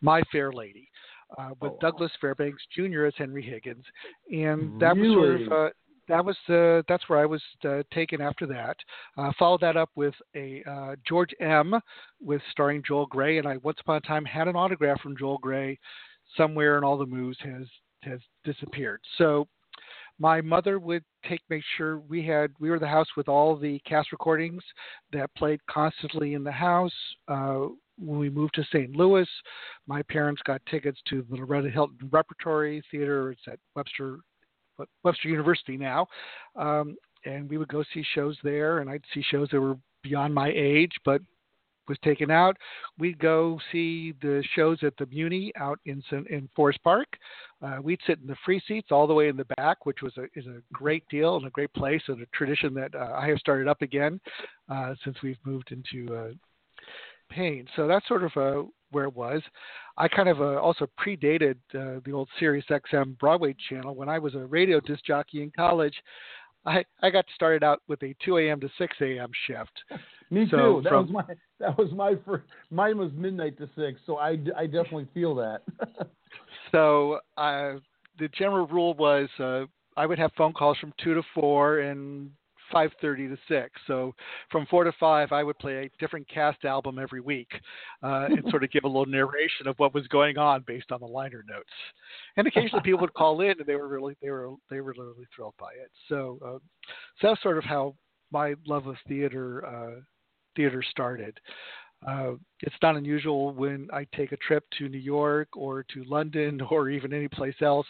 My 0.00 0.22
Fair 0.30 0.52
Lady, 0.52 0.88
uh, 1.36 1.50
with 1.60 1.72
oh, 1.72 1.78
Douglas 1.80 2.12
Fairbanks 2.20 2.62
Jr. 2.74 3.06
as 3.06 3.14
Henry 3.18 3.42
Higgins, 3.42 3.84
and 4.30 4.80
that 4.80 4.96
really? 4.96 5.16
was 5.16 5.40
sort 5.40 5.42
of 5.42 5.52
uh, 5.52 5.70
that 6.08 6.24
was 6.24 6.36
uh, 6.48 6.82
that's 6.88 7.08
where 7.08 7.18
I 7.18 7.26
was 7.26 7.42
uh, 7.64 7.82
taken 7.92 8.20
after 8.20 8.46
that. 8.46 8.76
Uh, 9.16 9.32
followed 9.38 9.60
that 9.60 9.76
up 9.76 9.90
with 9.94 10.14
a 10.34 10.62
uh, 10.68 10.96
George 11.06 11.30
M. 11.40 11.74
with 12.20 12.42
starring 12.50 12.82
Joel 12.86 13.06
Grey, 13.06 13.38
and 13.38 13.46
I 13.46 13.58
once 13.58 13.78
upon 13.80 13.96
a 13.96 14.00
time 14.00 14.24
had 14.24 14.48
an 14.48 14.56
autograph 14.56 15.00
from 15.00 15.16
Joel 15.16 15.38
Grey 15.38 15.78
somewhere 16.36 16.78
in 16.78 16.84
all 16.84 16.98
the 16.98 17.06
moves 17.06 17.38
has 17.42 17.66
has 18.02 18.20
disappeared. 18.44 19.00
So 19.18 19.46
my 20.18 20.40
mother 20.40 20.78
would 20.78 21.04
take 21.28 21.40
make 21.48 21.62
sure 21.76 21.98
we 21.98 22.26
had 22.26 22.50
we 22.58 22.70
were 22.70 22.78
the 22.78 22.86
house 22.86 23.08
with 23.16 23.28
all 23.28 23.56
the 23.56 23.80
cast 23.80 24.12
recordings 24.12 24.62
that 25.12 25.34
played 25.36 25.60
constantly 25.66 26.34
in 26.34 26.44
the 26.44 26.52
house. 26.52 26.92
Uh, 27.28 27.66
when 27.98 28.18
we 28.18 28.30
moved 28.30 28.54
to 28.54 28.64
St. 28.64 28.96
Louis, 28.96 29.28
my 29.86 30.02
parents 30.02 30.42
got 30.44 30.62
tickets 30.66 30.98
to 31.08 31.24
the 31.28 31.36
Loretto 31.36 31.70
Hilton 31.70 32.08
Repertory 32.10 32.82
Theater. 32.90 33.30
It's 33.30 33.42
at 33.46 33.58
Webster 33.76 34.18
Webster 35.02 35.28
University 35.28 35.76
now, 35.76 36.06
um, 36.56 36.96
and 37.24 37.48
we 37.48 37.58
would 37.58 37.68
go 37.68 37.84
see 37.94 38.04
shows 38.14 38.36
there. 38.42 38.78
And 38.78 38.90
I'd 38.90 39.04
see 39.14 39.22
shows 39.30 39.48
that 39.50 39.60
were 39.60 39.76
beyond 40.02 40.34
my 40.34 40.52
age, 40.54 40.92
but 41.04 41.22
was 41.88 41.98
taken 42.04 42.30
out. 42.30 42.56
We'd 42.98 43.18
go 43.18 43.58
see 43.70 44.14
the 44.22 44.42
shows 44.54 44.78
at 44.82 44.96
the 44.96 45.06
Muny 45.06 45.50
out 45.56 45.78
in 45.84 46.02
in 46.30 46.48
Forest 46.54 46.82
Park. 46.82 47.08
Uh, 47.60 47.78
we'd 47.82 48.00
sit 48.06 48.18
in 48.20 48.26
the 48.26 48.36
free 48.44 48.62
seats 48.66 48.88
all 48.90 49.06
the 49.06 49.14
way 49.14 49.28
in 49.28 49.36
the 49.36 49.46
back, 49.56 49.84
which 49.86 50.02
was 50.02 50.12
a 50.16 50.24
is 50.38 50.46
a 50.46 50.62
great 50.72 51.04
deal 51.08 51.36
and 51.36 51.46
a 51.46 51.50
great 51.50 51.72
place 51.74 52.02
and 52.08 52.22
a 52.22 52.26
tradition 52.26 52.74
that 52.74 52.94
uh, 52.94 53.12
I 53.14 53.28
have 53.28 53.38
started 53.38 53.68
up 53.68 53.82
again 53.82 54.20
uh, 54.68 54.94
since 55.04 55.16
we've 55.22 55.38
moved 55.44 55.72
into 55.72 56.14
uh, 56.14 56.28
Paine. 57.30 57.66
So 57.76 57.86
that's 57.86 58.06
sort 58.08 58.24
of 58.24 58.36
uh, 58.36 58.68
where 58.92 59.04
it 59.04 59.14
was. 59.14 59.42
I 59.96 60.08
kind 60.08 60.28
of 60.28 60.40
uh, 60.40 60.60
also 60.60 60.88
predated 61.04 61.56
uh, 61.74 62.00
the 62.04 62.12
old 62.12 62.28
Sirius 62.38 62.64
XM 62.70 63.18
Broadway 63.18 63.54
channel 63.68 63.94
when 63.94 64.08
I 64.08 64.18
was 64.18 64.34
a 64.34 64.46
radio 64.46 64.80
disc 64.80 65.04
jockey 65.04 65.42
in 65.42 65.50
college. 65.56 65.94
I, 66.64 66.84
I 67.02 67.10
got 67.10 67.24
started 67.34 67.64
out 67.64 67.82
with 67.88 68.02
a 68.02 68.14
2 68.24 68.38
a.m. 68.38 68.60
to 68.60 68.68
6 68.78 68.96
a.m. 69.00 69.30
shift. 69.46 69.72
Me 70.30 70.46
so 70.50 70.56
too. 70.56 70.80
That 70.84 70.90
from, 70.90 71.12
was 71.12 71.24
my 71.28 71.34
that 71.60 71.76
was 71.76 71.92
my 71.92 72.14
first. 72.24 72.44
Mine 72.70 72.96
was 72.96 73.10
midnight 73.14 73.58
to 73.58 73.68
six, 73.76 74.00
so 74.06 74.16
I, 74.16 74.38
I 74.56 74.64
definitely 74.64 75.06
feel 75.12 75.34
that. 75.34 75.60
so 76.72 77.18
uh, 77.36 77.74
the 78.18 78.28
general 78.38 78.66
rule 78.66 78.94
was 78.94 79.28
uh, 79.38 79.64
I 79.94 80.06
would 80.06 80.18
have 80.18 80.32
phone 80.38 80.54
calls 80.54 80.78
from 80.78 80.94
two 81.04 81.12
to 81.12 81.22
four 81.34 81.80
and 81.80 82.30
5:30 82.72 83.28
to 83.28 83.36
6. 83.48 83.80
So 83.86 84.14
from 84.50 84.66
4 84.66 84.84
to 84.84 84.92
5, 84.98 85.32
I 85.32 85.42
would 85.42 85.58
play 85.58 85.84
a 85.84 85.90
different 85.98 86.28
cast 86.28 86.64
album 86.64 86.98
every 86.98 87.20
week 87.20 87.48
uh, 88.02 88.26
and 88.30 88.48
sort 88.50 88.64
of 88.64 88.70
give 88.70 88.84
a 88.84 88.88
little 88.88 89.06
narration 89.06 89.66
of 89.66 89.78
what 89.78 89.94
was 89.94 90.06
going 90.08 90.38
on 90.38 90.64
based 90.66 90.92
on 90.92 91.00
the 91.00 91.06
liner 91.06 91.44
notes. 91.48 91.70
And 92.36 92.46
occasionally 92.46 92.82
people 92.82 93.00
would 93.00 93.14
call 93.14 93.40
in 93.40 93.52
and 93.58 93.66
they 93.66 93.76
were 93.76 93.88
really 93.88 94.16
they 94.22 94.30
were 94.30 94.50
they 94.70 94.80
were 94.80 94.94
really 94.96 95.26
thrilled 95.34 95.54
by 95.58 95.72
it. 95.72 95.90
So 96.08 96.38
uh, 96.44 96.58
so 97.20 97.28
that's 97.28 97.42
sort 97.42 97.58
of 97.58 97.64
how 97.64 97.94
my 98.30 98.54
love 98.66 98.86
of 98.86 98.96
theater 99.06 99.66
uh, 99.66 100.00
theater 100.56 100.82
started. 100.82 101.38
Uh, 102.06 102.32
it's 102.60 102.74
not 102.82 102.96
unusual 102.96 103.52
when 103.52 103.88
I 103.92 104.06
take 104.16 104.32
a 104.32 104.36
trip 104.38 104.64
to 104.78 104.88
New 104.88 104.98
York 104.98 105.48
or 105.56 105.84
to 105.94 106.04
London 106.04 106.60
or 106.70 106.90
even 106.90 107.12
any 107.12 107.28
place 107.28 107.54
else 107.60 107.86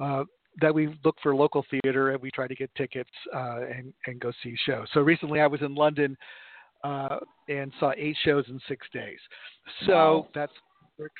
uh, 0.00 0.24
that 0.60 0.74
we 0.74 0.98
look 1.04 1.16
for 1.22 1.34
local 1.34 1.64
theater 1.70 2.10
and 2.10 2.22
we 2.22 2.30
try 2.30 2.46
to 2.46 2.54
get 2.54 2.74
tickets 2.74 3.10
uh, 3.34 3.60
and 3.62 3.92
and 4.06 4.20
go 4.20 4.32
see 4.42 4.56
shows. 4.66 4.86
So 4.94 5.00
recently 5.00 5.40
I 5.40 5.46
was 5.46 5.62
in 5.62 5.74
London 5.74 6.16
uh, 6.84 7.18
and 7.48 7.72
saw 7.78 7.92
eight 7.96 8.16
shows 8.24 8.44
in 8.48 8.60
six 8.68 8.86
days. 8.92 9.18
So 9.86 9.92
wow. 9.92 10.28
that's 10.34 10.52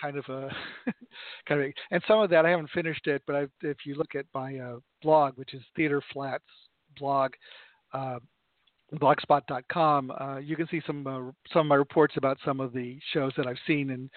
kind 0.00 0.16
of 0.16 0.24
a 0.28 0.48
kind 1.48 1.60
of 1.62 1.72
and 1.90 2.02
some 2.08 2.20
of 2.20 2.30
that 2.30 2.46
I 2.46 2.50
haven't 2.50 2.70
finished 2.70 3.06
it, 3.06 3.22
but 3.26 3.36
i 3.36 3.46
if 3.62 3.78
you 3.84 3.94
look 3.94 4.14
at 4.14 4.26
my 4.34 4.58
uh, 4.58 4.76
blog, 5.02 5.36
which 5.36 5.54
is 5.54 5.62
Theater 5.74 6.02
Flats 6.12 6.44
blog. 6.98 7.32
Uh, 7.92 8.18
blogspot.com, 8.94 10.12
uh, 10.12 10.36
you 10.38 10.54
can 10.54 10.68
see 10.68 10.80
some 10.86 11.06
uh, 11.06 11.32
some 11.52 11.60
of 11.60 11.66
my 11.66 11.74
reports 11.74 12.14
about 12.16 12.38
some 12.44 12.60
of 12.60 12.72
the 12.72 12.98
shows 13.12 13.32
that 13.36 13.46
I've 13.46 13.58
seen 13.66 13.90
and, 13.90 14.08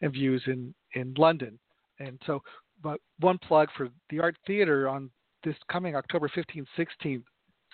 and 0.00 0.12
views 0.12 0.42
in 0.46 0.74
in 0.94 1.14
London. 1.18 1.58
And 1.98 2.20
so 2.26 2.42
but 2.82 3.00
one 3.20 3.38
plug 3.38 3.68
for 3.76 3.88
the 4.10 4.20
Art 4.20 4.36
Theater 4.46 4.88
on 4.88 5.10
this 5.44 5.56
coming 5.70 5.96
October 5.96 6.28
15th, 6.28 6.66
16th, 6.78 7.22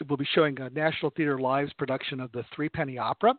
we'll 0.08 0.16
be 0.16 0.28
showing 0.34 0.58
a 0.60 0.70
National 0.70 1.10
Theater 1.16 1.38
Live's 1.38 1.72
production 1.74 2.20
of 2.20 2.30
the 2.32 2.44
Three 2.54 2.68
Penny 2.68 2.98
Opera, 2.98 3.34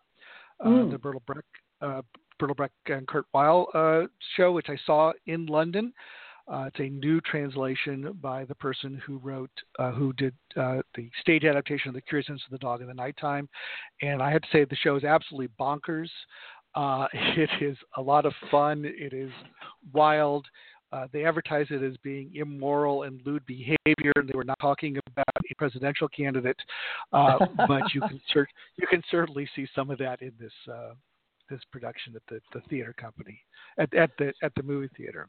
mm. 0.62 0.88
uh, 0.88 0.92
the 0.92 0.98
Bertolt 0.98 1.26
Brecht, 1.26 1.48
uh, 1.82 2.02
Bertolt 2.40 2.58
Brecht 2.58 2.74
and 2.88 3.08
Kurt 3.08 3.26
Weill 3.34 3.68
uh, 3.74 4.08
show, 4.36 4.52
which 4.52 4.68
I 4.70 4.78
saw 4.86 5.14
in 5.26 5.46
London. 5.46 5.94
Uh, 6.52 6.66
it's 6.66 6.80
a 6.80 6.90
new 6.90 7.22
translation 7.22 8.18
by 8.22 8.44
the 8.44 8.56
person 8.56 9.00
who 9.06 9.20
wrote, 9.20 9.52
uh, 9.78 9.92
who 9.92 10.12
did 10.14 10.34
uh, 10.58 10.78
the 10.96 11.10
stage 11.22 11.44
adaptation 11.44 11.90
of 11.90 11.94
The 11.94 12.02
Curious 12.02 12.28
Incidents 12.28 12.46
of 12.48 12.52
the 12.52 12.58
Dog 12.58 12.82
in 12.82 12.88
the 12.88 12.94
Nighttime. 12.94 13.48
And 14.02 14.22
I 14.22 14.32
have 14.32 14.42
to 14.42 14.48
say, 14.52 14.66
the 14.66 14.76
show 14.76 14.96
is 14.96 15.04
absolutely 15.04 15.50
bonkers. 15.60 16.10
Uh, 16.74 17.06
it 17.14 17.50
is 17.62 17.78
a 17.98 18.02
lot 18.02 18.26
of 18.26 18.34
fun. 18.50 18.84
It 18.84 19.14
is 19.14 19.32
wild. 19.94 20.48
Uh, 20.92 21.08
they 21.14 21.26
advertised 21.26 21.72
it 21.72 21.84
as 21.84 21.96
being 21.98 22.32
immoral 22.34 23.04
and 23.04 23.22
lewd 23.26 23.46
behavior, 23.46 24.12
and 24.16 24.28
they 24.28 24.36
were 24.36 24.44
not 24.44 24.60
talking 24.60 24.98
about 25.08 25.26
a 25.50 25.56
presidential 25.56 26.08
candidate. 26.08 26.58
Uh, 27.14 27.38
but 27.68 27.94
you 27.94 28.02
can 28.02 28.20
cer- 28.34 28.48
you 28.78 28.88
can 28.88 29.04
certainly 29.12 29.48
see 29.56 29.68
some 29.76 29.90
of 29.90 29.98
that 30.00 30.22
in 30.22 30.32
this 30.40 30.54
uh, 30.72 30.94
this 31.50 31.60
production 31.72 32.16
at 32.16 32.22
the, 32.30 32.40
the 32.54 32.62
theater 32.70 32.94
company 33.00 33.40
at, 33.78 33.94
at 33.94 34.12
the 34.18 34.34
at 34.42 34.54
the 34.56 34.64
movie 34.64 34.90
theater. 34.98 35.28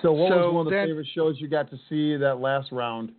So, 0.00 0.12
what 0.12 0.30
so 0.30 0.36
was 0.36 0.54
one 0.54 0.66
of 0.66 0.70
the 0.70 0.76
then, 0.76 0.86
favorite 0.88 1.08
shows 1.14 1.36
you 1.38 1.48
got 1.48 1.70
to 1.70 1.76
see 1.88 2.16
that 2.16 2.38
last 2.38 2.72
round? 2.72 3.12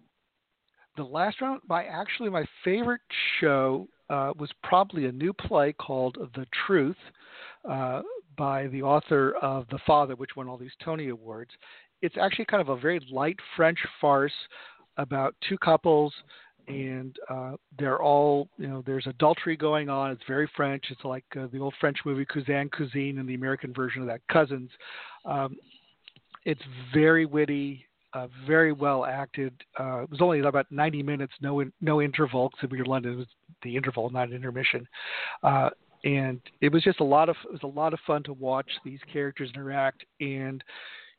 The 0.95 1.03
last 1.03 1.41
round, 1.41 1.61
my 1.67 1.83
actually 1.85 2.29
my 2.29 2.45
favorite 2.63 3.01
show 3.39 3.87
uh, 4.09 4.33
was 4.37 4.49
probably 4.63 5.05
a 5.05 5.11
new 5.11 5.33
play 5.33 5.73
called 5.73 6.17
The 6.35 6.45
Truth. 6.65 6.97
Uh, 7.67 8.01
by 8.37 8.67
the 8.67 8.81
author 8.81 9.33
of 9.41 9.67
The 9.69 9.79
Father, 9.85 10.15
which 10.15 10.35
won 10.35 10.47
all 10.47 10.57
these 10.57 10.71
Tony 10.83 11.09
Awards. 11.09 11.51
It's 12.01 12.15
actually 12.19 12.45
kind 12.45 12.61
of 12.61 12.69
a 12.69 12.79
very 12.79 12.99
light 13.11 13.37
French 13.55 13.79
farce 14.01 14.33
about 14.97 15.35
two 15.47 15.57
couples, 15.57 16.13
and 16.67 17.15
uh, 17.29 17.53
they're 17.77 18.01
all, 18.01 18.47
you 18.57 18.67
know, 18.67 18.83
there's 18.85 19.07
adultery 19.07 19.57
going 19.57 19.89
on. 19.89 20.11
It's 20.11 20.23
very 20.27 20.49
French. 20.55 20.85
It's 20.89 21.03
like 21.03 21.25
uh, 21.39 21.47
the 21.51 21.59
old 21.59 21.73
French 21.79 21.97
movie 22.05 22.25
Cousin 22.25 22.69
Cousine 22.69 23.19
and 23.19 23.27
the 23.27 23.35
American 23.35 23.73
version 23.73 24.01
of 24.01 24.07
that, 24.07 24.21
Cousins. 24.31 24.69
Um, 25.25 25.57
it's 26.45 26.61
very 26.93 27.25
witty, 27.25 27.85
uh, 28.13 28.27
very 28.45 28.71
well 28.71 29.05
acted. 29.05 29.53
Uh, 29.79 30.03
it 30.03 30.09
was 30.09 30.21
only 30.21 30.39
about 30.39 30.71
90 30.71 31.03
minutes, 31.03 31.33
no 31.41 31.61
in, 31.61 31.71
no 31.81 32.01
interval. 32.01 32.49
Because 32.49 32.71
we 32.71 32.77
were 32.77 32.85
in 32.85 32.89
London, 32.89 33.13
it 33.13 33.17
was 33.17 33.27
the 33.63 33.75
interval, 33.75 34.09
not 34.09 34.29
an 34.29 34.35
intermission. 34.35 34.87
And 36.03 36.41
it 36.61 36.71
was 36.71 36.83
just 36.83 36.99
a 36.99 37.03
lot 37.03 37.29
of 37.29 37.35
it 37.45 37.51
was 37.51 37.63
a 37.63 37.67
lot 37.67 37.93
of 37.93 37.99
fun 38.05 38.23
to 38.23 38.33
watch 38.33 38.69
these 38.83 38.99
characters 39.11 39.51
interact 39.53 40.03
and 40.19 40.63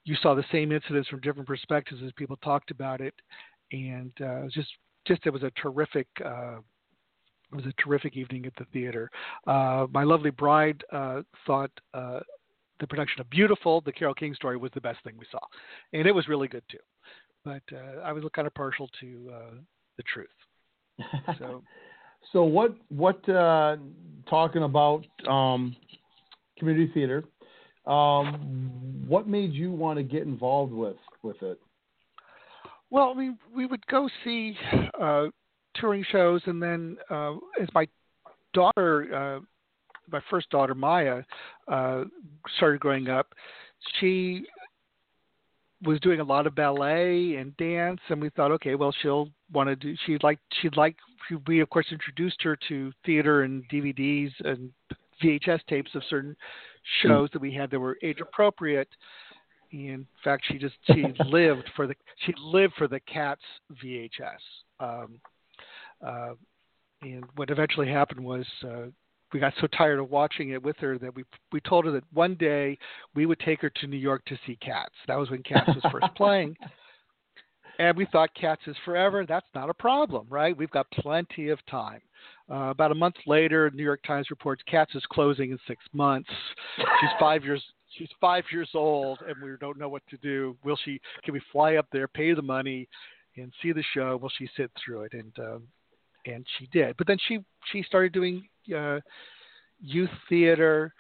you 0.05 0.15
saw 0.21 0.35
the 0.35 0.45
same 0.53 0.71
incidents 0.71 1.09
from 1.09 1.21
different 1.21 1.49
perspectives 1.49 2.03
as 2.05 2.13
people 2.13 2.37
talked 2.37 2.71
about 2.71 3.01
it 3.01 3.15
and 3.73 4.13
uh, 4.21 4.41
it 4.41 4.45
was 4.45 4.53
just 4.53 4.69
just 5.07 5.27
it 5.27 5.31
was 5.31 5.43
a 5.43 5.51
terrific 5.53 6.07
uh, 6.25 6.57
it 7.53 7.57
was 7.57 7.67
a 7.67 7.83
terrific 7.83 8.17
evening 8.17 8.47
at 8.47 8.55
the 8.57 8.65
theater. 8.73 9.11
Uh, 9.47 9.87
my 9.93 10.03
lovely 10.03 10.31
bride 10.31 10.83
uh, 10.93 11.21
thought 11.47 11.71
uh, 11.93 12.21
the 12.81 12.87
production 12.87 13.21
of 13.21 13.31
Beautiful, 13.31 13.81
the 13.83 13.93
Carole 13.93 14.15
King 14.15 14.35
story, 14.35 14.57
was 14.57 14.73
the 14.75 14.81
best 14.81 14.99
thing 15.05 15.15
we 15.19 15.27
saw, 15.31 15.39
and 15.93 16.07
it 16.07 16.13
was 16.13 16.27
really 16.27 16.49
good 16.49 16.65
too. 16.71 16.79
But 17.45 17.63
uh, 17.73 18.01
I 18.03 18.13
was 18.13 18.25
kind 18.35 18.47
of 18.47 18.55
partial 18.55 18.89
to 19.01 19.33
the 19.97 20.03
truth. 20.13 20.29
So 21.39 21.63
so 22.33 22.45
what 22.45 22.75
what 22.89 23.27
uh, 23.29 23.77
talking 24.29 24.63
about 24.63 25.05
um, 25.29 25.77
community 26.59 26.91
theater? 26.93 27.25
Um, 27.87 29.05
what 29.07 29.29
made 29.29 29.53
you 29.53 29.71
want 29.71 29.99
to 29.99 30.03
get 30.03 30.23
involved 30.23 30.73
with 30.73 30.97
with 31.23 31.43
it? 31.43 31.61
Well, 32.91 33.15
we 33.15 33.33
we 33.55 33.67
would 33.67 33.87
go 33.89 34.09
see 34.25 34.57
uh, 35.01 35.27
touring 35.77 36.05
shows, 36.11 36.43
and 36.47 36.63
then 36.63 36.97
uh, 37.11 37.35
as 37.61 37.69
my 37.75 37.87
daughter, 38.53 39.15
uh, 39.15 39.41
my 40.11 40.21
first 40.31 40.49
daughter 40.51 40.75
Maya, 40.75 41.23
uh, 41.69 42.05
started 42.57 42.81
growing 42.81 43.09
up, 43.09 43.35
she 44.01 44.45
was 45.83 46.01
doing 46.01 46.21
a 46.21 46.25
lot 46.25 46.47
of 46.47 46.55
ballet 46.55 47.37
and 47.37 47.57
dance, 47.57 48.01
and 48.09 48.21
we 48.21 48.31
thought, 48.31 48.51
okay, 48.53 48.75
well, 48.75 48.95
she'll 49.03 49.29
want 49.53 49.69
to 49.69 49.77
do. 49.77 49.95
She'd 50.07 50.23
like 50.23 50.39
she'd 50.61 50.77
like 50.77 50.97
we 51.47 51.61
of 51.61 51.71
course 51.71 51.87
introduced 51.91 52.43
her 52.43 52.59
to 52.69 52.93
theater 53.05 53.43
and 53.43 53.65
DVDs 53.71 54.33
and 54.45 54.71
VHS 55.23 55.61
tapes 55.69 55.95
of 55.95 56.03
certain 56.09 56.37
shows 57.03 57.31
that 57.33 57.41
we 57.41 57.53
had 57.53 57.71
that 57.71 57.79
were 57.79 57.99
age 58.03 58.21
appropriate. 58.21 58.89
In 59.71 60.07
fact, 60.23 60.45
she 60.49 60.59
just 60.59 60.75
she 60.87 61.05
lived 61.25 61.69
for 61.75 61.87
the 61.87 61.95
she 62.27 62.35
lived 62.43 62.75
for 62.77 62.89
the 62.89 63.01
Cats 63.01 63.43
VHS. 63.83 64.39
Um, 64.81 65.21
uh, 66.05 66.35
and 67.03 67.25
what 67.37 67.51
eventually 67.51 67.89
happened 67.89 68.25
was 68.25 68.47
uh, 68.65 68.87
we 69.33 69.41
got 69.41 69.53
so 69.61 69.67
tired 69.69 69.99
of 69.99 70.11
watching 70.11 70.51
it 70.51 70.63
with 70.63 70.77
her 70.79 70.99
that 70.99 71.15
we 71.15 71.25
we 71.53 71.61
told 71.61 71.85
her 71.85 71.91
that 71.91 72.05
one 72.13 72.35
day 72.35 72.79
we 73.15 73.27
would 73.27 73.41
take 73.41 73.61
her 73.61 73.71
to 73.71 73.87
New 73.87 73.97
York 73.97 74.25
to 74.27 74.39
see 74.47 74.57
Cats. 74.57 74.95
That 75.09 75.19
was 75.19 75.31
when 75.31 75.43
Cats 75.43 75.69
was 75.69 75.85
first 75.91 76.15
playing. 76.17 76.57
And 77.79 77.97
we 77.97 78.07
thought 78.07 78.31
Cats 78.35 78.63
is 78.67 78.77
forever. 78.85 79.27
That's 79.27 79.47
not 79.55 79.69
a 79.69 79.75
problem, 79.75 80.27
right? 80.31 80.57
We've 80.57 80.71
got 80.71 80.91
plenty 80.93 81.49
of 81.49 81.59
time. 81.67 82.01
Uh, 82.51 82.71
about 82.71 82.93
a 82.93 82.95
month 82.95 83.17
later, 83.27 83.71
New 83.75 83.83
York 83.83 84.03
Times 84.07 84.31
reports 84.31 84.63
Cats 84.71 84.95
is 84.95 85.03
closing 85.11 85.51
in 85.51 85.59
six 85.67 85.85
months. 85.93 86.29
She's 86.77 87.11
five 87.19 87.43
years. 87.45 87.63
She's 87.99 88.09
five 88.21 88.45
years 88.53 88.69
old, 88.75 89.21
and 89.27 89.37
we 89.43 89.57
don't 89.61 89.79
know 89.79 89.89
what 89.89 90.03
to 90.11 90.17
do. 90.19 90.57
Will 90.65 90.79
she? 90.85 91.01
Can 91.25 91.35
we 91.35 91.41
fly 91.53 91.77
up 91.77 91.87
there, 91.93 92.09
pay 92.09 92.35
the 92.35 92.43
money, 92.43 92.89
and 93.37 93.53
see 93.63 93.73
the 93.73 93.85
show? 93.95 94.19
Will 94.21 94.33
she 94.37 94.49
sit 94.57 94.71
through 94.85 95.03
it? 95.03 95.13
And 95.13 95.33
um, 95.39 95.63
and 96.27 96.47
she 96.59 96.67
did. 96.73 96.97
But 96.97 97.07
then 97.07 97.19
she 97.29 97.41
she 97.73 97.83
started 97.83 98.13
doing 98.13 98.47
uh, 98.77 99.01
youth 99.81 100.11
theater, 100.29 100.93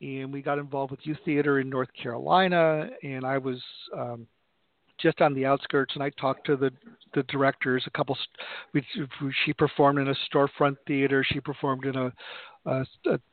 and 0.00 0.32
we 0.32 0.42
got 0.42 0.58
involved 0.58 0.90
with 0.90 1.00
youth 1.04 1.18
theater 1.24 1.60
in 1.60 1.68
North 1.68 1.90
Carolina. 2.00 2.88
And 3.02 3.24
I 3.24 3.38
was 3.38 3.60
um, 3.96 4.26
just 5.00 5.20
on 5.20 5.34
the 5.34 5.46
outskirts, 5.46 5.94
and 5.94 6.02
I 6.02 6.10
talked 6.10 6.46
to 6.46 6.56
the 6.56 6.70
the 7.14 7.22
directors. 7.24 7.84
A 7.86 7.90
couple, 7.90 8.16
we, 8.72 8.84
she 9.44 9.52
performed 9.52 10.00
in 10.00 10.08
a 10.08 10.14
storefront 10.28 10.76
theater. 10.86 11.24
She 11.28 11.40
performed 11.40 11.84
in 11.86 11.96
a, 11.96 12.12
a, 12.66 12.84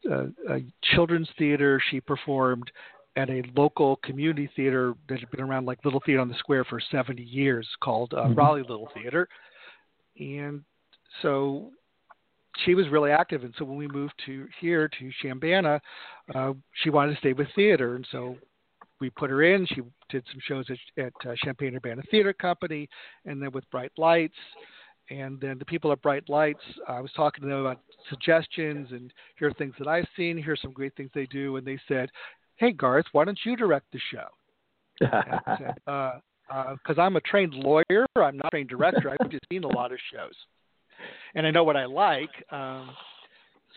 a, 0.10 0.28
a 0.50 0.60
children's 0.94 1.30
theater. 1.38 1.82
She 1.90 2.00
performed 2.00 2.72
at 3.16 3.30
a 3.30 3.44
local 3.56 3.98
community 3.98 4.50
theater 4.56 4.94
that 5.10 5.20
had 5.20 5.30
been 5.32 5.42
around 5.42 5.66
like 5.66 5.84
Little 5.84 6.02
Theater 6.06 6.22
on 6.22 6.30
the 6.30 6.38
Square 6.38 6.66
for 6.66 6.80
70 6.80 7.22
years 7.22 7.68
called 7.84 8.14
uh, 8.14 8.22
mm-hmm. 8.22 8.36
Raleigh 8.36 8.62
Little 8.62 8.90
Theater. 8.94 9.28
And 10.18 10.64
so 11.22 11.72
she 12.64 12.76
was 12.76 12.88
really 12.90 13.12
active. 13.12 13.44
And 13.44 13.54
so 13.58 13.66
when 13.66 13.78
we 13.78 13.88
moved 13.88 14.14
to 14.28 14.48
here 14.60 14.90
to 15.00 15.12
Chambana, 15.24 15.80
uh, 16.34 16.54
she 16.84 16.90
wanted 16.90 17.14
to 17.14 17.18
stay 17.18 17.34
with 17.34 17.48
theater. 17.56 17.96
And 17.96 18.08
so 18.12 18.38
we 19.02 19.10
put 19.10 19.30
her 19.30 19.44
in. 19.44 19.66
She 19.68 19.82
did 20.10 20.24
some 20.32 20.40
shows 20.48 20.66
at, 20.70 21.04
at 21.06 21.30
uh, 21.30 21.36
Champaign 21.44 21.76
Urbana 21.76 22.02
Theater 22.10 22.34
Company 22.34 22.88
and 23.26 23.42
then 23.42 23.52
with 23.52 23.70
Bright 23.72 23.92
Lights. 23.98 24.36
And 25.10 25.42
then 25.42 25.60
the 25.60 25.66
people 25.66 25.92
at 25.92 26.02
Bright 26.02 26.30
Lights, 26.30 26.62
I 26.88 27.02
was 27.02 27.12
talking 27.14 27.42
to 27.42 27.50
them 27.50 27.60
about 27.60 27.82
suggestions 28.10 28.90
and 28.92 29.12
here 29.38 29.50
are 29.50 29.54
things 29.54 29.74
that 29.80 29.88
I've 29.88 30.08
seen. 30.16 30.42
Here's 30.42 30.62
some 30.62 30.72
great 30.72 30.96
things 30.96 31.10
they 31.14 31.26
do. 31.26 31.58
And 31.58 31.68
they 31.68 31.80
said, 31.88 32.10
Hey, 32.56 32.72
Garth, 32.72 33.08
why 33.12 33.26
don't 33.26 33.40
you 33.44 33.58
direct 33.58 33.92
the 33.92 34.00
show? 34.12 34.28
Because 35.00 35.76
uh, 35.88 36.12
uh, 36.54 37.02
I'm 37.02 37.18
a 37.18 37.22
trained 37.22 37.56
lawyer, 37.56 38.06
I'm 38.16 38.38
not 38.38 38.48
a 38.48 38.50
trained 38.52 38.70
director. 38.70 39.10
I've 39.10 39.32
just 39.32 39.44
seen 39.52 39.64
a 39.64 39.68
lot 39.68 39.92
of 39.92 39.98
shows 40.14 40.36
and 41.36 41.46
I 41.48 41.52
know 41.52 41.64
what 41.64 41.78
I 41.78 41.86
like. 41.86 42.30
Um, 42.52 42.90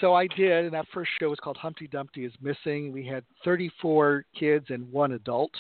so 0.01 0.15
I 0.15 0.27
did, 0.27 0.65
and 0.65 0.75
that 0.75 0.87
first 0.93 1.11
show 1.21 1.31
was 1.31 1.39
called 1.41 1.57
Humpty 1.57 1.87
Dumpty 1.87 2.25
is 2.25 2.33
Missing. 2.41 2.93
We 2.93 3.07
had 3.07 3.25
34 3.45 4.25
kids 4.39 4.67
and 4.69 4.91
one 4.91 5.13
adult. 5.13 5.53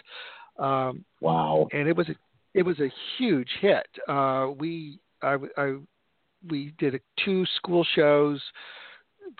Um, 0.58 1.04
wow! 1.20 1.68
And 1.72 1.88
it 1.88 1.96
was 1.96 2.08
a 2.08 2.14
it 2.54 2.62
was 2.62 2.78
a 2.80 2.90
huge 3.18 3.48
hit. 3.60 3.86
Uh, 4.08 4.48
we 4.58 4.98
I, 5.22 5.36
I 5.56 5.76
we 6.48 6.72
did 6.78 6.94
a, 6.94 7.00
two 7.24 7.44
school 7.56 7.84
shows. 7.94 8.40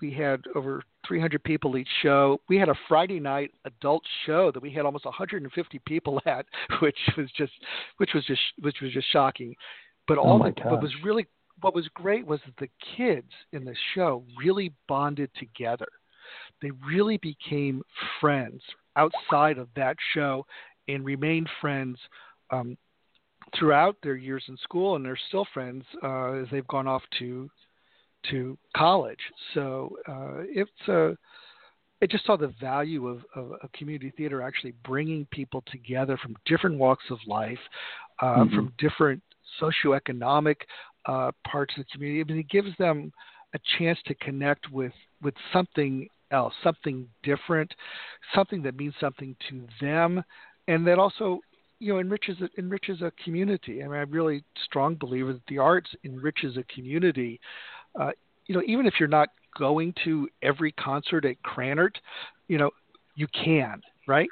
We 0.00 0.12
had 0.12 0.42
over 0.54 0.82
300 1.06 1.44
people 1.44 1.76
each 1.76 1.88
show. 2.02 2.40
We 2.48 2.56
had 2.56 2.68
a 2.68 2.74
Friday 2.88 3.20
night 3.20 3.50
adult 3.64 4.02
show 4.26 4.50
that 4.50 4.62
we 4.62 4.72
had 4.72 4.84
almost 4.84 5.04
150 5.04 5.80
people 5.86 6.20
at, 6.26 6.46
which 6.80 6.98
was 7.16 7.30
just 7.36 7.52
which 7.98 8.10
was 8.14 8.24
just 8.26 8.40
which 8.60 8.76
was 8.82 8.92
just 8.92 9.10
shocking. 9.12 9.54
But 10.06 10.18
all 10.18 10.42
oh 10.42 10.50
the, 10.50 10.68
what 10.68 10.82
was 10.82 10.92
really 11.02 11.26
what 11.60 11.74
was 11.74 11.88
great 11.94 12.26
was 12.26 12.40
that 12.46 12.56
the 12.58 12.70
kids 12.96 13.30
in 13.52 13.64
the 13.64 13.76
show 13.94 14.24
really 14.38 14.72
bonded 14.88 15.30
together. 15.38 15.88
They 16.62 16.70
really 16.86 17.18
became 17.18 17.82
friends 18.20 18.62
outside 18.96 19.58
of 19.58 19.68
that 19.76 19.96
show 20.14 20.46
and 20.88 21.04
remained 21.04 21.48
friends 21.60 21.98
um, 22.50 22.76
throughout 23.58 23.96
their 24.02 24.16
years 24.16 24.44
in 24.48 24.56
school, 24.58 24.96
and 24.96 25.04
they're 25.04 25.18
still 25.28 25.46
friends 25.52 25.84
uh, 26.02 26.32
as 26.32 26.46
they've 26.50 26.66
gone 26.68 26.88
off 26.88 27.02
to 27.18 27.50
to 28.30 28.56
college. 28.74 29.18
So 29.52 29.96
uh, 30.08 30.42
it's 30.48 30.70
a 30.88 31.10
uh, 31.10 31.14
it 32.00 32.10
just 32.10 32.26
saw 32.26 32.36
the 32.36 32.52
value 32.60 33.08
of, 33.08 33.24
of, 33.34 33.52
of, 33.62 33.72
community 33.72 34.12
theater 34.16 34.42
actually 34.42 34.74
bringing 34.84 35.26
people 35.30 35.62
together 35.70 36.18
from 36.18 36.36
different 36.44 36.76
walks 36.76 37.04
of 37.10 37.18
life, 37.26 37.58
uh, 38.20 38.26
mm-hmm. 38.26 38.54
from 38.54 38.72
different 38.78 39.22
socioeconomic 39.60 40.56
uh, 41.06 41.30
parts 41.46 41.74
of 41.76 41.84
the 41.84 41.92
community. 41.92 42.20
I 42.20 42.24
mean, 42.32 42.40
it 42.40 42.48
gives 42.48 42.76
them 42.78 43.12
a 43.54 43.58
chance 43.78 43.98
to 44.06 44.14
connect 44.16 44.70
with 44.70 44.92
with 45.22 45.34
something 45.52 46.08
else, 46.30 46.52
something 46.62 47.06
different, 47.22 47.72
something 48.34 48.62
that 48.62 48.76
means 48.76 48.94
something 49.00 49.36
to 49.48 49.66
them, 49.80 50.22
and 50.68 50.86
that 50.86 50.98
also 50.98 51.40
you 51.78 51.92
know 51.92 52.00
enriches 52.00 52.36
enriches 52.58 53.02
a 53.02 53.12
community. 53.22 53.82
I 53.82 53.88
mean, 53.88 54.00
I'm 54.00 54.10
really 54.10 54.44
strong 54.64 54.96
believer 54.96 55.32
that 55.32 55.46
the 55.48 55.58
arts 55.58 55.90
enriches 56.04 56.56
a 56.56 56.64
community. 56.74 57.40
Uh, 57.98 58.10
you 58.46 58.54
know, 58.54 58.62
even 58.66 58.86
if 58.86 58.94
you're 58.98 59.08
not 59.08 59.28
going 59.56 59.94
to 60.04 60.28
every 60.42 60.72
concert 60.72 61.24
at 61.24 61.36
Krannert, 61.42 61.94
you 62.48 62.58
know, 62.58 62.70
you 63.14 63.26
can, 63.28 63.80
right? 64.06 64.28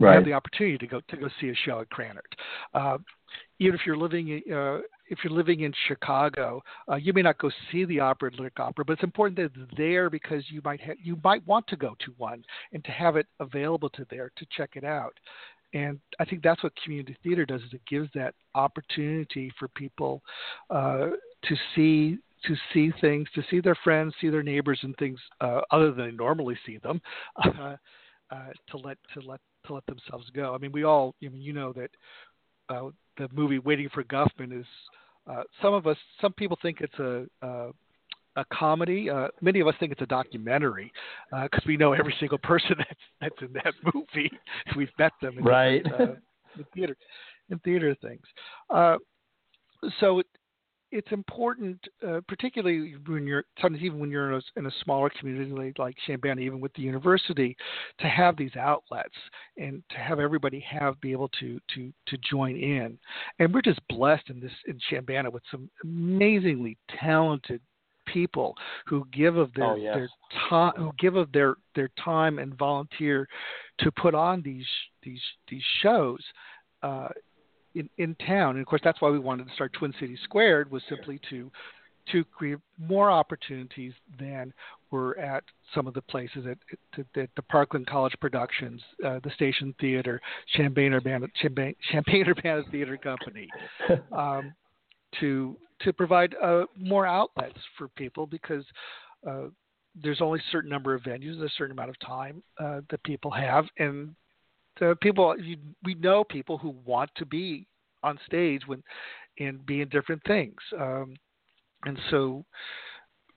Right. 0.00 0.12
You 0.12 0.16
have 0.16 0.24
the 0.24 0.32
opportunity 0.32 0.78
to 0.78 0.86
go 0.86 1.00
to 1.08 1.16
go 1.16 1.28
see 1.40 1.48
a 1.48 1.54
show 1.54 1.80
at 1.80 1.90
Krannert. 1.90 2.32
Uh, 2.74 2.98
even 3.58 3.74
if 3.74 3.84
you're 3.84 3.96
living 3.96 4.42
uh, 4.52 4.78
if 5.08 5.18
you're 5.22 5.32
living 5.32 5.60
in 5.60 5.72
Chicago, 5.86 6.62
uh, 6.90 6.96
you 6.96 7.12
may 7.12 7.22
not 7.22 7.38
go 7.38 7.50
see 7.70 7.84
the 7.84 8.00
opera 8.00 8.30
Lyric 8.36 8.58
Opera, 8.60 8.84
but 8.84 8.94
it's 8.94 9.02
important 9.02 9.36
that 9.36 9.60
it's 9.60 9.76
there 9.76 10.10
because 10.10 10.44
you 10.48 10.60
might 10.64 10.80
ha- 10.80 10.98
you 11.02 11.18
might 11.24 11.46
want 11.46 11.66
to 11.68 11.76
go 11.76 11.96
to 12.00 12.12
one 12.16 12.44
and 12.72 12.84
to 12.84 12.90
have 12.90 13.16
it 13.16 13.26
available 13.40 13.90
to 13.90 14.06
there 14.10 14.30
to 14.36 14.46
check 14.56 14.70
it 14.74 14.84
out. 14.84 15.14
And 15.74 16.00
I 16.18 16.24
think 16.24 16.42
that's 16.42 16.62
what 16.62 16.72
community 16.82 17.16
theater 17.22 17.44
does 17.44 17.60
is 17.62 17.72
it 17.72 17.82
gives 17.88 18.08
that 18.14 18.34
opportunity 18.54 19.52
for 19.58 19.68
people 19.68 20.22
uh, 20.70 21.08
to 21.44 21.56
see 21.74 22.18
to 22.46 22.54
see 22.72 22.92
things, 23.00 23.26
to 23.34 23.42
see 23.50 23.60
their 23.60 23.76
friends, 23.82 24.14
see 24.20 24.28
their 24.30 24.44
neighbors, 24.44 24.78
and 24.82 24.96
things 24.96 25.18
uh, 25.40 25.60
other 25.70 25.92
than 25.92 26.06
they 26.06 26.12
normally 26.12 26.56
see 26.64 26.78
them, 26.78 27.00
uh, 27.44 27.76
uh, 28.30 28.36
to 28.70 28.76
let 28.76 28.96
to 29.14 29.20
let 29.20 29.40
to 29.66 29.74
let 29.74 29.86
themselves 29.86 30.30
go. 30.30 30.54
I 30.54 30.58
mean, 30.58 30.72
we 30.72 30.84
all, 30.84 31.14
I 31.24 31.28
mean, 31.28 31.42
you 31.42 31.52
know 31.52 31.72
that 31.72 31.90
uh, 32.68 32.88
the 33.18 33.28
movie 33.32 33.58
Waiting 33.58 33.88
for 33.92 34.04
Guffman 34.04 34.58
is 34.58 34.66
uh, 35.28 35.42
some 35.60 35.74
of 35.74 35.86
us, 35.86 35.96
some 36.20 36.32
people 36.32 36.58
think 36.62 36.80
it's 36.80 36.98
a 36.98 37.26
uh, 37.42 37.70
a 38.36 38.44
comedy. 38.52 39.10
Uh, 39.10 39.28
many 39.40 39.60
of 39.60 39.66
us 39.66 39.74
think 39.80 39.92
it's 39.92 40.00
a 40.00 40.06
documentary 40.06 40.92
because 41.30 41.62
uh, 41.62 41.66
we 41.66 41.76
know 41.76 41.92
every 41.92 42.14
single 42.20 42.38
person 42.42 42.76
that's 42.78 43.00
that's 43.20 43.42
in 43.42 43.52
that 43.52 43.74
movie. 43.92 44.30
We've 44.76 44.90
met 44.98 45.12
them 45.20 45.38
in 45.38 45.44
right 45.44 45.84
uh, 45.86 46.14
in 46.56 46.64
theater 46.74 46.96
in 47.50 47.58
theater 47.58 47.94
things. 48.00 48.22
Uh, 48.70 48.96
so 50.00 50.22
it's 50.90 51.10
important, 51.12 51.78
uh, 52.06 52.20
particularly 52.28 52.94
when 53.06 53.26
you're 53.26 53.44
sometimes 53.60 53.82
even 53.82 53.98
when 53.98 54.10
you're 54.10 54.32
in 54.32 54.34
a, 54.34 54.58
in 54.58 54.66
a 54.66 54.70
smaller 54.82 55.10
community 55.18 55.74
like 55.78 55.96
Chambana, 56.06 56.40
even 56.40 56.60
with 56.60 56.72
the 56.74 56.82
university, 56.82 57.56
to 58.00 58.06
have 58.06 58.36
these 58.36 58.56
outlets 58.56 59.14
and 59.56 59.82
to 59.90 59.98
have 59.98 60.18
everybody 60.18 60.60
have 60.60 61.00
be 61.00 61.12
able 61.12 61.28
to 61.40 61.60
to 61.74 61.92
to 62.06 62.18
join 62.18 62.56
in. 62.56 62.98
And 63.38 63.52
we're 63.52 63.62
just 63.62 63.80
blessed 63.88 64.30
in 64.30 64.40
this 64.40 64.52
in 64.66 64.78
Chambana 64.90 65.30
with 65.30 65.42
some 65.50 65.68
amazingly 65.84 66.78
talented 67.00 67.60
people 68.06 68.54
who 68.86 69.06
give 69.12 69.36
of 69.36 69.52
their 69.54 69.72
oh, 69.72 69.76
yes. 69.76 69.94
their 69.94 70.08
time 70.48 70.72
who 70.76 70.90
give 70.98 71.16
of 71.16 71.30
their 71.32 71.56
their 71.74 71.90
time 72.02 72.38
and 72.38 72.56
volunteer 72.56 73.28
to 73.80 73.90
put 73.92 74.14
on 74.14 74.40
these 74.42 74.66
these 75.02 75.20
these 75.50 75.62
shows 75.82 76.20
uh, 76.82 77.08
in, 77.78 77.88
in 77.98 78.14
town. 78.16 78.50
And 78.50 78.60
of 78.60 78.66
course, 78.66 78.82
that's 78.84 79.00
why 79.00 79.10
we 79.10 79.18
wanted 79.18 79.48
to 79.48 79.54
start 79.54 79.72
Twin 79.72 79.94
Cities 80.00 80.18
Squared 80.24 80.70
was 80.70 80.82
simply 80.88 81.20
to 81.30 81.50
to 82.12 82.24
create 82.24 82.58
more 82.78 83.10
opportunities 83.10 83.92
than 84.18 84.50
were 84.90 85.18
at 85.18 85.44
some 85.74 85.86
of 85.86 85.92
the 85.92 86.00
places 86.00 86.46
at, 86.46 86.56
at, 86.98 87.28
the 87.36 87.42
Parkland 87.50 87.86
College 87.86 88.14
Productions, 88.18 88.80
uh, 89.04 89.20
the 89.22 89.30
Station 89.34 89.74
Theater, 89.78 90.18
Champaign 90.56 90.94
Urbana, 90.94 91.26
Champaign, 91.42 91.74
Champaign 91.92 92.26
Urbana 92.28 92.62
Theater 92.70 92.96
Company, 92.96 93.46
um, 94.16 94.54
to 95.20 95.56
to 95.82 95.92
provide 95.92 96.34
uh, 96.42 96.64
more 96.76 97.06
outlets 97.06 97.58
for 97.76 97.88
people 97.88 98.26
because 98.26 98.64
uh, 99.28 99.44
there's 100.02 100.20
only 100.20 100.40
a 100.40 100.50
certain 100.50 100.70
number 100.70 100.94
of 100.94 101.02
venues, 101.02 101.40
a 101.42 101.48
certain 101.56 101.72
amount 101.72 101.90
of 101.90 101.98
time 102.00 102.42
uh, 102.58 102.80
that 102.90 103.02
people 103.04 103.30
have, 103.30 103.66
and 103.78 104.14
uh, 104.82 104.94
people 105.00 105.34
we 105.84 105.94
know 105.94 106.24
people 106.24 106.58
who 106.58 106.74
want 106.84 107.10
to 107.16 107.26
be 107.26 107.66
on 108.02 108.18
stage 108.26 108.62
when 108.66 108.82
and 109.38 109.64
be 109.66 109.80
in 109.80 109.88
different 109.88 110.22
things, 110.26 110.56
um, 110.78 111.14
and 111.84 111.98
so 112.10 112.44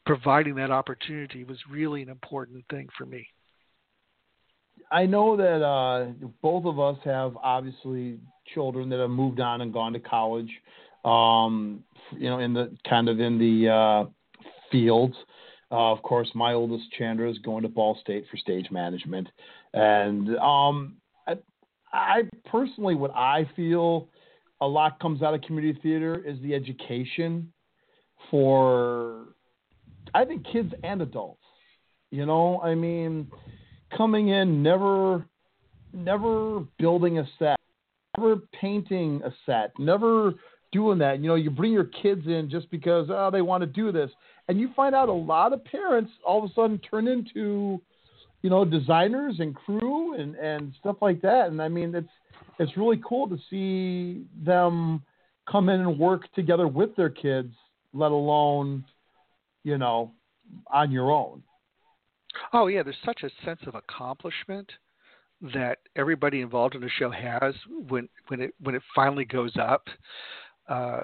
providing 0.06 0.56
that 0.56 0.71
opportunity 0.71 1.43
was 1.43 1.58
really 1.69 2.01
an 2.01 2.10
important 2.10 2.63
thing 2.69 2.88
for 2.97 3.06
me. 3.06 3.25
I 4.91 5.06
know 5.06 5.38
that 5.38 5.63
uh, 5.63 6.08
both 6.41 6.65
of 6.65 6.80
us 6.80 6.97
have 7.06 7.38
obviously 7.38 8.19
children 8.54 8.89
that 8.89 8.99
have 8.99 9.10
moved 9.10 9.39
on 9.39 9.62
and 9.62 9.71
gone 9.71 9.93
to 9.93 9.99
college. 9.99 10.49
Um, 11.06 11.84
you 12.12 12.30
know, 12.30 12.39
in 12.39 12.54
the 12.54 12.75
kind 12.88 13.10
of 13.10 13.19
in 13.19 13.38
the 13.38 13.69
uh, 13.69 14.10
fields. 14.71 15.15
Uh, 15.71 15.91
of 15.91 16.01
course, 16.04 16.30
my 16.36 16.54
oldest 16.54 16.84
Chandra 16.97 17.30
is 17.32 17.38
going 17.39 17.63
to 17.63 17.69
Ball 17.69 17.97
State 18.01 18.25
for 18.30 18.38
stage 18.38 18.69
management, 18.71 19.30
and 19.73 20.38
um, 20.38 20.97
I, 21.93 22.23
personally, 22.45 22.95
what 22.95 23.12
I 23.12 23.49
feel 23.56 24.08
a 24.62 24.67
lot 24.67 24.99
comes 24.99 25.21
out 25.21 25.34
of 25.34 25.41
community 25.41 25.80
theater 25.82 26.23
is 26.25 26.39
the 26.41 26.54
education 26.54 27.51
for, 28.30 29.30
I 30.13 30.25
think, 30.25 30.45
kids 30.51 30.73
and 30.84 31.01
adults. 31.01 31.43
You 32.12 32.25
know, 32.25 32.62
I 32.62 32.75
mean, 32.75 33.27
coming 33.95 34.30
in, 34.30 34.62
never, 34.62 35.25
never 35.93 36.62
building 36.77 37.19
a 37.19 37.27
set, 37.39 37.58
never 38.17 38.38
painting 38.60 39.21
a 39.25 39.34
set, 39.45 39.71
never 39.80 40.34
doing 40.71 40.97
that. 40.99 41.19
You 41.19 41.27
know, 41.27 41.36
you 41.36 41.49
bring 41.49 41.71
your 41.71 41.86
kids 41.86 42.27
in 42.27 42.49
just 42.49 42.69
because 42.69 43.08
oh 43.10 43.30
they 43.32 43.41
want 43.41 43.62
to 43.62 43.67
do 43.67 43.91
this, 43.91 44.12
and 44.47 44.60
you 44.60 44.69
find 44.75 44.93
out 44.95 45.10
a 45.10 45.13
lot 45.13 45.54
of 45.54 45.63
parents 45.65 46.12
all 46.25 46.43
of 46.43 46.49
a 46.49 46.54
sudden 46.54 46.80
turn 46.80 47.08
into, 47.08 47.82
you 48.41 48.49
know, 48.49 48.65
designers 48.65 49.36
and 49.39 49.56
crew 49.56 50.15
and 50.15 50.36
and 50.36 50.73
stuff 50.80 50.97
like 51.01 51.21
that. 51.21 51.47
And 51.47 51.62
I 51.62 51.67
mean, 51.67 51.93
it's 51.93 52.10
it's 52.60 52.75
really 52.77 53.01
cool 53.08 53.27
to 53.27 53.38
see 53.49 54.25
them 54.43 55.04
come 55.49 55.69
in 55.69 55.82
and 55.82 55.99
work 55.99 56.32
together 56.34 56.67
with 56.67 56.95
their 56.95 57.10
kids, 57.10 57.54
let 57.93 58.12
alone, 58.12 58.84
you 59.63 59.77
know, 59.77 60.12
on 60.71 60.91
your 60.91 61.12
own. 61.12 61.43
Oh 62.54 62.67
yeah, 62.67 62.84
there's 62.84 62.95
such 63.06 63.23
a 63.23 63.45
sense 63.45 63.60
of 63.67 63.75
accomplishment 63.75 64.71
that 65.54 65.80
everybody 65.95 66.41
involved 66.41 66.75
in 66.75 66.82
the 66.82 66.89
show 66.99 67.10
has 67.10 67.54
when 67.89 68.08
when 68.27 68.41
it 68.41 68.54
when 68.62 68.75
it 68.75 68.82
finally 68.95 69.25
goes 69.25 69.54
up. 69.58 69.88
Uh, 70.69 71.01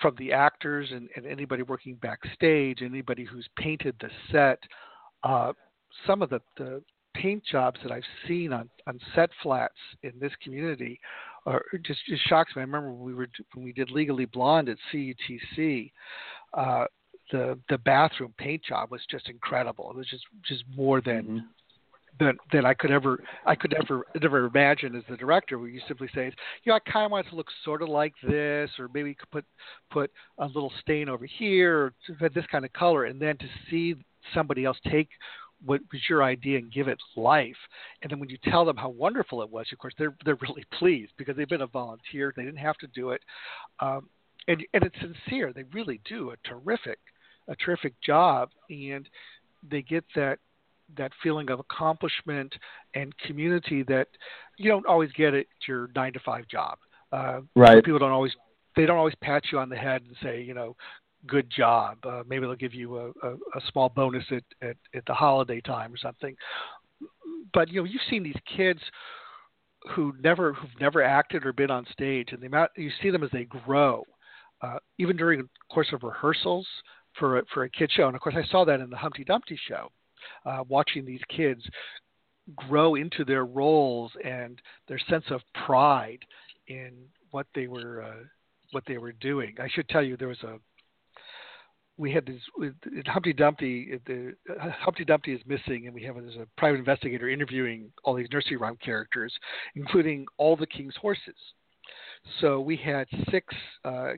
from 0.00 0.14
the 0.18 0.32
actors 0.32 0.88
and, 0.92 1.08
and, 1.16 1.26
anybody 1.26 1.62
working 1.62 1.96
backstage, 1.96 2.82
anybody 2.82 3.24
who's 3.24 3.48
painted 3.58 3.96
the 4.00 4.08
set, 4.30 4.60
uh, 5.24 5.52
some 6.06 6.22
of 6.22 6.30
the, 6.30 6.40
the, 6.56 6.82
paint 7.14 7.42
jobs 7.50 7.80
that 7.82 7.90
I've 7.90 8.02
seen 8.28 8.52
on, 8.52 8.68
on 8.86 9.00
set 9.14 9.30
flats 9.42 9.72
in 10.02 10.12
this 10.20 10.32
community 10.44 11.00
are 11.46 11.62
just, 11.82 12.00
just 12.06 12.28
shocks 12.28 12.54
me. 12.54 12.60
I 12.60 12.64
remember 12.66 12.92
when 12.92 13.06
we 13.06 13.14
were 13.14 13.28
when 13.54 13.64
we 13.64 13.72
did 13.72 13.90
Legally 13.90 14.26
Blonde 14.26 14.68
at 14.68 14.76
CUTC, 14.92 15.92
uh, 16.52 16.84
the 17.32 17.58
the 17.70 17.78
bathroom 17.78 18.34
paint 18.36 18.62
job 18.64 18.90
was 18.90 19.00
just 19.10 19.30
incredible. 19.30 19.90
It 19.90 19.96
was 19.96 20.08
just 20.10 20.24
just 20.46 20.64
more 20.76 21.00
than 21.00 21.22
mm-hmm 21.22 21.38
that 22.18 22.34
that 22.52 22.64
I 22.64 22.74
could 22.74 22.90
ever 22.90 23.22
I 23.44 23.54
could 23.54 23.74
ever 23.74 24.06
never 24.20 24.46
imagine 24.46 24.96
as 24.96 25.02
the 25.08 25.16
director 25.16 25.58
where 25.58 25.68
you 25.68 25.80
simply 25.86 26.08
say, 26.14 26.24
you 26.64 26.72
know, 26.72 26.74
I 26.74 26.90
kind 26.90 27.04
of 27.04 27.12
want 27.12 27.26
it 27.26 27.30
to 27.30 27.36
look 27.36 27.48
sort 27.64 27.82
of 27.82 27.88
like 27.88 28.14
this, 28.26 28.70
or 28.78 28.88
maybe 28.92 29.10
you 29.10 29.14
could 29.14 29.30
put 29.30 29.44
put 29.90 30.10
a 30.38 30.46
little 30.46 30.72
stain 30.80 31.08
over 31.08 31.26
here, 31.26 31.92
or 32.20 32.28
this 32.28 32.46
kind 32.50 32.64
of 32.64 32.72
color, 32.72 33.04
and 33.04 33.20
then 33.20 33.36
to 33.38 33.46
see 33.70 33.96
somebody 34.34 34.64
else 34.64 34.78
take 34.90 35.08
what 35.66 35.80
was 35.92 36.00
your 36.08 36.22
idea 36.22 36.58
and 36.58 36.72
give 36.72 36.88
it 36.88 36.98
life. 37.16 37.56
And 38.02 38.10
then 38.10 38.18
when 38.18 38.28
you 38.28 38.38
tell 38.44 38.64
them 38.64 38.76
how 38.76 38.88
wonderful 38.88 39.42
it 39.42 39.50
was, 39.50 39.66
of 39.72 39.78
course 39.78 39.94
they're 39.98 40.16
they're 40.24 40.38
really 40.40 40.64
pleased 40.78 41.12
because 41.18 41.36
they've 41.36 41.48
been 41.48 41.62
a 41.62 41.66
volunteer, 41.66 42.32
they 42.34 42.44
didn't 42.44 42.58
have 42.58 42.78
to 42.78 42.86
do 42.88 43.10
it, 43.10 43.20
um, 43.80 44.08
and 44.48 44.64
and 44.72 44.84
it's 44.84 44.96
sincere. 45.00 45.52
They 45.52 45.64
really 45.72 46.00
do 46.08 46.30
a 46.30 46.48
terrific 46.48 46.98
a 47.48 47.56
terrific 47.56 47.94
job, 48.00 48.50
and 48.70 49.08
they 49.68 49.82
get 49.82 50.04
that 50.14 50.38
that 50.96 51.12
feeling 51.22 51.50
of 51.50 51.58
accomplishment 51.58 52.54
and 52.94 53.16
community 53.18 53.82
that 53.82 54.06
you 54.56 54.70
don't 54.70 54.86
always 54.86 55.10
get 55.12 55.34
at 55.34 55.46
your 55.66 55.90
nine 55.96 56.12
to 56.12 56.20
five 56.20 56.46
job. 56.48 56.78
Uh, 57.12 57.40
right. 57.54 57.84
People 57.84 57.98
don't 57.98 58.12
always 58.12 58.32
they 58.76 58.86
don't 58.86 58.98
always 58.98 59.14
pat 59.22 59.42
you 59.50 59.58
on 59.58 59.68
the 59.68 59.76
head 59.76 60.02
and 60.02 60.16
say 60.22 60.40
you 60.42 60.54
know 60.54 60.76
good 61.26 61.50
job. 61.50 61.98
Uh, 62.04 62.22
maybe 62.26 62.46
they'll 62.46 62.54
give 62.54 62.74
you 62.74 62.98
a, 62.98 63.06
a, 63.26 63.34
a 63.34 63.60
small 63.72 63.88
bonus 63.88 64.24
at, 64.30 64.42
at 64.62 64.76
at 64.94 65.04
the 65.06 65.14
holiday 65.14 65.60
time 65.60 65.92
or 65.92 65.98
something. 65.98 66.34
But 67.52 67.68
you 67.68 67.80
know 67.80 67.84
you've 67.84 68.02
seen 68.10 68.22
these 68.22 68.34
kids 68.56 68.80
who 69.94 70.14
never 70.22 70.52
who've 70.52 70.80
never 70.80 71.02
acted 71.02 71.46
or 71.46 71.52
been 71.52 71.70
on 71.70 71.86
stage, 71.92 72.28
and 72.32 72.40
the 72.40 72.46
amount 72.46 72.70
you 72.76 72.90
see 73.02 73.10
them 73.10 73.22
as 73.22 73.30
they 73.32 73.44
grow, 73.44 74.04
uh, 74.62 74.78
even 74.98 75.16
during 75.16 75.40
the 75.42 75.48
course 75.72 75.88
of 75.92 76.02
rehearsals 76.02 76.66
for 77.18 77.38
a, 77.38 77.42
for 77.52 77.64
a 77.64 77.70
kid 77.70 77.90
show. 77.92 78.06
And 78.06 78.14
of 78.14 78.20
course, 78.20 78.36
I 78.36 78.46
saw 78.50 78.64
that 78.64 78.80
in 78.80 78.90
the 78.90 78.96
Humpty 78.96 79.24
Dumpty 79.24 79.58
show 79.68 79.90
uh, 80.44 80.64
watching 80.68 81.04
these 81.04 81.20
kids 81.28 81.62
grow 82.54 82.94
into 82.94 83.24
their 83.24 83.44
roles 83.44 84.12
and 84.24 84.60
their 84.88 85.00
sense 85.10 85.24
of 85.30 85.40
pride 85.66 86.20
in 86.68 86.92
what 87.30 87.46
they 87.54 87.66
were 87.66 88.02
uh, 88.02 88.24
what 88.72 88.84
they 88.86 88.98
were 88.98 89.12
doing. 89.12 89.54
I 89.60 89.68
should 89.68 89.88
tell 89.88 90.02
you 90.02 90.16
there 90.16 90.28
was 90.28 90.42
a 90.42 90.58
we 91.98 92.12
had 92.12 92.26
this 92.26 92.40
Humpty 93.06 93.32
Dumpty. 93.32 93.98
The 94.06 94.34
uh, 94.50 94.70
Humpty 94.70 95.04
Dumpty 95.04 95.32
is 95.32 95.40
missing, 95.46 95.86
and 95.86 95.94
we 95.94 96.02
have 96.02 96.16
there's 96.16 96.36
a 96.36 96.46
private 96.58 96.78
investigator 96.78 97.28
interviewing 97.28 97.90
all 98.04 98.14
these 98.14 98.28
nursery 98.32 98.56
rhyme 98.56 98.76
characters, 98.84 99.32
including 99.74 100.26
all 100.36 100.56
the 100.56 100.66
king's 100.66 100.96
horses. 100.96 101.36
So 102.40 102.60
we 102.60 102.76
had 102.76 103.06
six, 103.30 103.54
uh, 103.84 104.12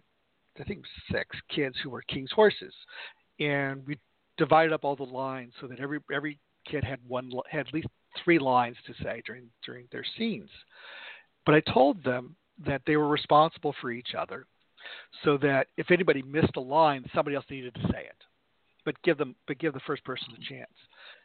I 0.59 0.65
think 0.67 0.85
six 1.13 1.37
kids 1.55 1.77
who 1.83 1.91
were 1.91 2.03
king's 2.03 2.33
horses, 2.33 2.75
and 3.39 3.87
we 3.87 3.99
divided 4.39 4.73
up 4.73 4.85
all 4.85 4.97
the 4.97 5.03
lines 5.05 5.53
so 5.61 5.67
that 5.69 5.81
every 5.81 6.01
every 6.13 6.39
kid 6.67 6.85
had 6.85 6.99
one 7.07 7.31
had 7.51 7.67
at 7.69 7.75
least 7.75 7.89
three 8.25 8.39
lines 8.39 8.77
to 8.87 8.95
say 9.05 9.23
during 9.25 9.49
during 9.65 9.87
their 9.93 10.05
scenes. 10.17 10.51
But 11.47 11.55
I 11.55 11.61
told 11.73 12.03
them 12.03 12.37
that 12.67 12.83
they 12.87 12.97
were 12.97 13.09
responsible 13.09 13.75
for 13.81 13.91
each 13.91 14.15
other, 14.19 14.47
so 15.25 15.37
that 15.39 15.69
if 15.77 15.91
anybody 15.91 16.23
missed 16.23 16.57
a 16.57 16.61
line, 16.61 17.05
somebody 17.15 17.37
else 17.37 17.45
needed 17.51 17.75
to 17.75 17.81
say 17.93 18.01
it. 18.01 18.17
But 18.85 19.01
give 19.03 19.19
them 19.19 19.35
but 19.47 19.59
give 19.59 19.75
the 19.75 19.81
first 19.87 20.05
person 20.05 20.29
a 20.35 20.49
chance. 20.49 20.71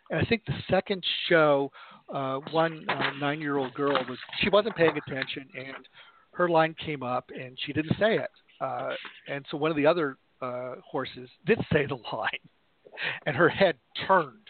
And 0.10 0.20
I 0.20 0.26
think 0.26 0.44
the 0.46 0.54
second 0.70 1.04
show, 1.30 1.72
uh, 2.14 2.40
one 2.52 2.86
uh, 2.90 3.12
nine-year-old 3.20 3.74
girl 3.74 3.94
was 4.10 4.18
she 4.42 4.50
wasn't 4.50 4.76
paying 4.76 4.98
attention, 4.98 5.48
and 5.56 5.88
her 6.32 6.50
line 6.50 6.76
came 6.84 7.04
up, 7.04 7.30
and 7.34 7.58
she 7.66 7.74
didn't 7.74 7.98
say 8.00 8.18
it. 8.18 8.30
Uh, 8.60 8.90
and 9.28 9.46
so 9.50 9.58
one 9.58 9.72
of 9.72 9.78
the 9.78 9.86
other 9.86 10.18
uh, 10.42 10.76
horses 10.86 11.30
did 11.46 11.58
say 11.72 11.86
the 11.86 11.96
line, 12.14 12.30
and 13.26 13.36
her 13.36 13.50
head 13.50 13.76
turned 14.08 14.43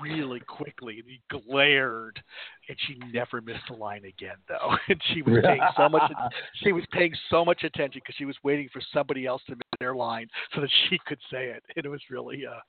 really 0.00 0.40
quickly 0.40 1.00
and 1.00 1.08
he 1.08 1.20
glared 1.30 2.22
and 2.68 2.76
she 2.86 2.98
never 3.12 3.40
missed 3.40 3.70
a 3.70 3.74
line 3.74 4.04
again 4.04 4.36
though. 4.48 4.76
And 4.88 5.00
she 5.12 5.22
was 5.22 5.42
paying 5.44 5.60
so 5.76 5.88
much 5.88 6.12
she 6.62 6.72
was 6.72 6.84
paying 6.92 7.14
so 7.30 7.44
much 7.44 7.64
attention 7.64 8.00
because 8.04 8.16
she 8.16 8.24
was 8.24 8.36
waiting 8.42 8.68
for 8.72 8.80
somebody 8.92 9.26
else 9.26 9.42
to 9.46 9.52
miss 9.52 9.62
their 9.80 9.94
line 9.94 10.28
so 10.54 10.60
that 10.60 10.70
she 10.88 10.98
could 11.06 11.18
say 11.30 11.46
it. 11.46 11.62
And 11.76 11.84
it 11.84 11.88
was 11.88 12.00
really 12.10 12.44
uh 12.46 12.60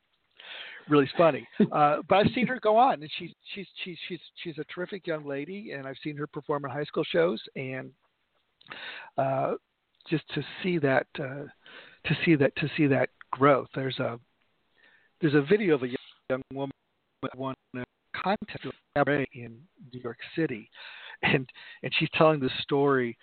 really 0.89 1.09
funny. 1.17 1.47
Uh 1.71 1.97
but 2.07 2.15
i've 2.15 2.31
seen 2.33 2.47
her 2.47 2.59
go 2.59 2.77
on 2.77 3.01
and 3.01 3.11
she's 3.17 3.31
she's 3.53 3.67
she's 3.83 3.97
she's 4.07 4.19
she's 4.43 4.57
a 4.57 4.63
terrific 4.65 5.07
young 5.07 5.25
lady 5.25 5.71
and 5.71 5.87
i've 5.87 5.97
seen 6.03 6.15
her 6.17 6.27
perform 6.27 6.65
in 6.65 6.71
high 6.71 6.83
school 6.85 7.03
shows. 7.03 7.41
And 7.55 7.91
uh 9.17 9.53
just 10.09 10.23
to 10.33 10.43
see 10.61 10.77
that 10.79 11.07
uh 11.19 11.45
to 12.05 12.17
see 12.23 12.35
that 12.35 12.55
to 12.57 12.69
see 12.77 12.87
that 12.87 13.09
growth 13.31 13.67
there's 13.75 13.99
a 13.99 14.19
there's 15.21 15.33
a 15.33 15.41
video 15.41 15.75
of 15.75 15.83
a 15.83 15.87
young 16.29 16.41
woman 16.53 16.71
a 17.25 17.83
contest 18.21 18.65
in 19.33 19.57
New 19.93 19.99
York 20.01 20.17
City, 20.35 20.69
and 21.23 21.49
and 21.83 21.93
she's 21.99 22.09
telling 22.15 22.39
this 22.39 22.51
story. 22.61 23.17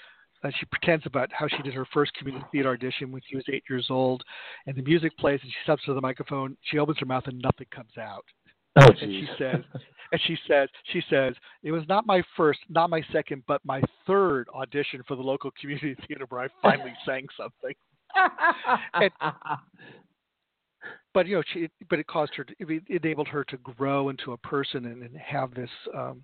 Uh, 0.45 0.51
she 0.59 0.67
pretends 0.67 1.07
about 1.07 1.31
how 1.33 1.47
she 1.47 1.63
did 1.63 1.73
her 1.73 1.87
first 1.95 2.13
community 2.15 2.45
theater 2.51 2.71
audition 2.71 3.13
when 3.13 3.23
she 3.29 3.37
was 3.37 3.45
eight 3.53 3.63
years 3.71 3.87
old, 3.91 4.25
and 4.67 4.75
the 4.75 4.83
music 4.83 5.17
plays, 5.17 5.39
and 5.41 5.51
she 5.51 5.57
steps 5.63 5.85
to 5.85 5.95
the 5.95 6.01
microphone. 6.01 6.57
She 6.63 6.79
opens 6.79 6.99
her 6.99 7.07
mouth, 7.07 7.23
and 7.27 7.41
nothing 7.41 7.69
comes 7.73 7.97
out. 7.97 8.25
Oh, 8.81 8.87
and 8.87 8.99
she 8.99 9.29
says, 9.39 9.63
and 10.13 10.21
she 10.27 10.37
says, 10.49 10.69
she 10.93 11.03
says, 11.09 11.35
it 11.63 11.73
was 11.73 11.83
not 11.89 12.07
my 12.07 12.23
first, 12.37 12.61
not 12.69 12.91
my 12.91 13.03
second, 13.13 13.43
but 13.47 13.61
my 13.65 13.83
third 14.07 14.49
audition 14.55 15.03
for 15.07 15.17
the 15.17 15.23
local 15.23 15.51
community 15.61 15.95
theater 16.09 16.27
where 16.29 16.43
I 16.43 16.49
finally 16.61 16.95
sang 17.07 17.27
something. 17.37 17.75
and, 18.95 19.11
but 21.15 21.27
you 21.27 21.37
know, 21.37 21.43
she, 21.53 21.69
but 21.89 21.99
it 21.99 22.07
caused 22.07 22.35
her, 22.35 22.45
to, 22.45 22.55
it 22.59 22.83
enabled 22.89 23.29
her 23.29 23.45
to 23.45 23.57
grow 23.59 24.09
into 24.09 24.33
a 24.33 24.39
person 24.39 24.87
and, 24.87 25.03
and 25.03 25.17
have 25.17 25.55
this 25.55 25.71
um, 25.97 26.23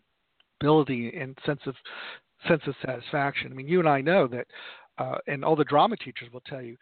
ability 0.60 1.12
and 1.18 1.36
sense 1.44 1.60
of 1.66 1.74
sense 2.46 2.62
of 2.66 2.74
satisfaction. 2.84 3.50
I 3.50 3.54
mean, 3.54 3.68
you 3.68 3.80
and 3.80 3.88
I 3.88 4.00
know 4.00 4.26
that, 4.28 4.46
uh, 4.98 5.18
and 5.26 5.44
all 5.44 5.56
the 5.56 5.64
drama 5.64 5.96
teachers 5.96 6.32
will 6.32 6.42
tell 6.46 6.62
you 6.62 6.76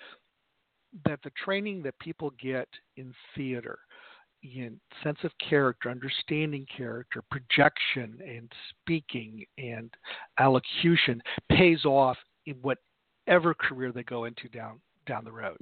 that 1.05 1.21
the 1.25 1.33
training 1.45 1.83
that 1.83 1.99
people 1.99 2.33
get 2.40 2.69
in 2.97 3.14
theater 3.35 3.79
in 4.42 4.79
sense 5.03 5.19
of 5.25 5.33
character, 5.38 5.90
understanding 5.90 6.66
character, 6.75 7.23
projection, 7.31 8.19
and 8.27 8.53
speaking 8.71 9.45
and 9.59 9.92
allocution 10.38 11.21
pays 11.51 11.85
off 11.85 12.16
in 12.47 12.57
whatever 12.57 13.55
career 13.55 13.92
they 13.92 14.05
go 14.05 14.25
into 14.25 14.49
down 14.49 14.81
down 15.07 15.25
the 15.25 15.33
road. 15.33 15.57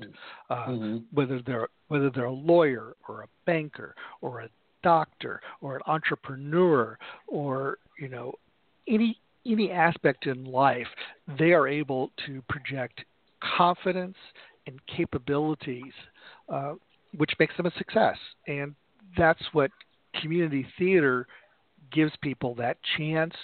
Uh, 0.50 0.54
Mm-hmm. 0.66 0.96
Whether 1.12 1.40
they're 1.42 1.68
whether 1.88 2.10
they're 2.10 2.24
a 2.24 2.32
lawyer 2.32 2.94
or 3.08 3.22
a 3.22 3.28
banker 3.46 3.94
or 4.20 4.40
a 4.40 4.48
doctor 4.82 5.40
or 5.60 5.76
an 5.76 5.82
entrepreneur 5.86 6.98
or 7.26 7.78
you 7.98 8.08
know 8.08 8.32
any 8.88 9.18
any 9.46 9.70
aspect 9.70 10.26
in 10.26 10.44
life, 10.44 10.86
they 11.38 11.52
are 11.52 11.68
able 11.68 12.10
to 12.26 12.42
project 12.48 13.04
confidence 13.56 14.16
and 14.66 14.80
capabilities, 14.86 15.92
uh, 16.48 16.72
which 17.16 17.32
makes 17.38 17.56
them 17.56 17.66
a 17.66 17.72
success. 17.76 18.16
And 18.46 18.74
that's 19.16 19.42
what 19.52 19.70
community 20.20 20.66
theater 20.78 21.26
gives 21.90 22.12
people 22.22 22.54
that 22.56 22.78
chance 22.96 23.34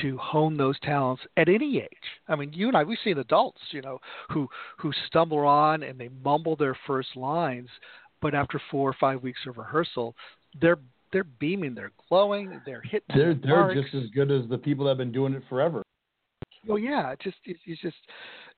to 0.00 0.16
hone 0.18 0.56
those 0.56 0.78
talents 0.80 1.22
at 1.36 1.48
any 1.48 1.78
age. 1.78 1.88
I 2.28 2.36
mean, 2.36 2.52
you 2.52 2.68
and 2.68 2.76
I, 2.76 2.84
we've 2.84 2.98
seen 3.04 3.18
adults, 3.18 3.60
you 3.70 3.82
know, 3.82 3.98
who 4.30 4.48
who 4.78 4.92
stumble 5.06 5.38
on 5.40 5.82
and 5.82 5.98
they 5.98 6.08
mumble 6.24 6.56
their 6.56 6.76
first 6.86 7.16
lines, 7.16 7.68
but 8.20 8.34
after 8.34 8.60
four 8.70 8.88
or 8.88 8.96
five 8.98 9.22
weeks 9.22 9.40
of 9.46 9.58
rehearsal, 9.58 10.14
they're 10.60 10.78
they're 11.12 11.24
beaming, 11.24 11.74
they're 11.74 11.92
glowing, 12.08 12.60
they're 12.64 12.80
hitting. 12.80 13.04
They're 13.14 13.34
the 13.34 13.40
they're 13.40 13.74
just 13.74 13.94
as 13.94 14.08
good 14.14 14.30
as 14.30 14.48
the 14.48 14.58
people 14.58 14.84
that 14.86 14.92
have 14.92 14.98
been 14.98 15.12
doing 15.12 15.34
it 15.34 15.42
forever. 15.48 15.82
Oh 16.68 16.76
yeah, 16.76 17.10
it 17.10 17.20
just 17.20 17.36
it, 17.44 17.56
it's 17.66 17.82
just 17.82 17.96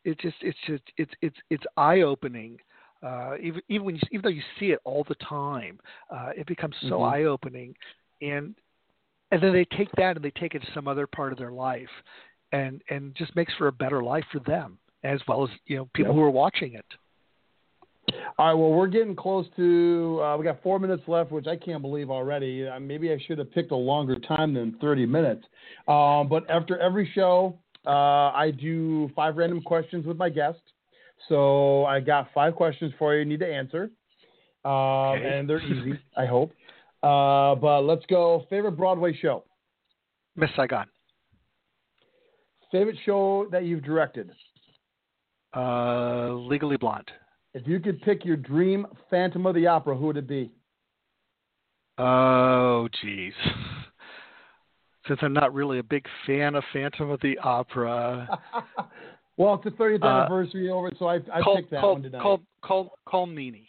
it 0.05 0.19
just 0.19 0.37
it's 0.41 0.59
just 0.67 0.83
it's 0.97 1.13
it's 1.23 1.37
it's 1.51 1.65
eye 1.77 2.03
opening. 2.03 2.59
Uh, 3.03 3.35
even 3.41 3.61
even 3.69 3.85
when 3.87 3.97
you 3.97 4.01
even 4.13 4.23
though 4.23 4.29
you 4.29 4.43
see 4.59 4.67
it 4.67 4.79
all 4.85 5.05
the 5.09 5.15
time, 5.17 5.79
uh, 6.11 6.31
it 6.37 6.47
becomes 6.47 6.75
so 6.83 6.99
Mhm. 6.99 7.13
eye 7.13 7.25
opening, 7.25 7.75
and 8.23 8.55
and 9.35 9.43
then 9.43 9.53
they 9.53 9.65
take 9.77 9.91
that 9.97 10.15
and 10.15 10.25
they 10.25 10.31
take 10.31 10.55
it 10.55 10.61
to 10.61 10.69
some 10.73 10.87
other 10.87 11.07
part 11.09 11.33
of 11.33 11.39
their 11.39 11.51
life, 11.53 11.89
and 12.53 12.81
and 12.89 13.15
just 13.17 13.35
makes 13.35 13.53
for 13.59 13.67
a 13.67 13.73
better 13.73 14.03
life 14.03 14.25
for 14.33 14.39
them 14.41 14.79
as 15.03 15.21
well 15.27 15.43
as 15.45 15.51
you 15.67 15.77
know 15.77 15.89
people 15.93 16.13
Yep. 16.13 16.17
who 16.17 16.23
are 16.23 16.31
watching 16.31 16.75
it. 16.75 16.85
All 18.39 18.47
right, 18.47 18.55
well, 18.55 18.71
we're 18.71 18.87
getting 18.87 19.17
close 19.17 19.47
to. 19.57 20.21
Uh, 20.23 20.37
we 20.37 20.45
got 20.45 20.63
four 20.63 20.79
minutes 20.79 21.03
left, 21.09 21.33
which 21.33 21.47
I 21.47 21.57
can't 21.57 21.83
believe 21.83 22.11
already. 22.11 22.67
Uh, 22.69 22.79
maybe 22.79 23.11
I 23.13 23.19
should 23.27 23.39
have 23.39 23.51
picked 23.53 23.73
a 23.73 23.77
longer 23.77 24.19
time 24.21 24.55
than 24.55 24.77
30 24.81 25.07
minutes. 25.07 25.45
Um, 25.89 26.29
but 26.29 26.49
after 26.51 26.79
every 26.79 27.11
show, 27.15 27.59
uh, 27.87 28.31
I 28.45 28.53
do 28.57 29.11
five 29.17 29.37
random 29.37 29.63
questions 29.63 30.07
with 30.07 30.17
my 30.17 30.29
guest. 30.29 30.61
So 31.29 31.85
I 31.87 32.01
got 32.01 32.29
five 32.35 32.55
questions 32.55 32.93
for 32.99 33.15
you. 33.15 33.21
You 33.21 33.25
need 33.25 33.41
to 33.41 33.53
answer, 33.53 33.91
um, 34.65 34.73
Okay. 34.73 35.39
and 35.39 35.49
they're 35.49 35.63
easy. 35.63 35.99
I 36.17 36.27
hope. 36.27 36.53
Uh, 37.05 37.55
but 37.57 37.83
let's 37.83 38.05
go. 38.07 38.47
Favorite 38.49 38.73
Broadway 38.73 39.13
show. 39.21 39.45
Miss 40.37 40.51
Saigon, 40.57 40.87
Favorite 42.73 42.97
show 43.05 43.47
that 43.53 43.65
you've 43.65 43.85
directed. 43.85 44.31
uh, 45.57 46.33
Legally 46.33 46.77
Blonde, 46.77 47.09
If 47.53 47.69
you 47.69 47.79
could 47.79 48.01
pick 48.03 48.25
your 48.25 48.37
dream 48.37 48.87
Phantom 49.11 49.47
of 49.47 49.55
the 49.55 49.67
Opera, 49.69 49.95
who 49.97 50.07
would 50.07 50.17
it 50.17 50.27
be? 50.27 50.51
Oh, 51.99 52.89
jeez. 53.05 53.31
Since 55.07 55.21
I'm 55.23 55.35
not 55.35 55.53
really 55.55 55.79
a 55.79 55.83
big 55.85 56.05
fan 56.27 56.55
of 56.57 56.65
Phantom 56.73 57.11
of 57.11 57.21
the 57.21 57.39
Opera, 57.39 58.27
well, 59.37 59.55
it's 59.55 59.65
the 59.65 59.71
30th 59.71 60.03
Uh, 60.03 60.07
anniversary 60.07 60.71
over, 60.71 60.91
so 60.99 61.07
I, 61.07 61.17
I 61.33 61.43
Col, 61.43 61.57
picked 61.57 61.71
that 61.71 61.81
Col, 61.83 61.93
one 61.93 62.03
tonight. 62.03 62.23
Col, 62.23 62.41
Col, 62.65 62.93
Colmini. 63.07 63.67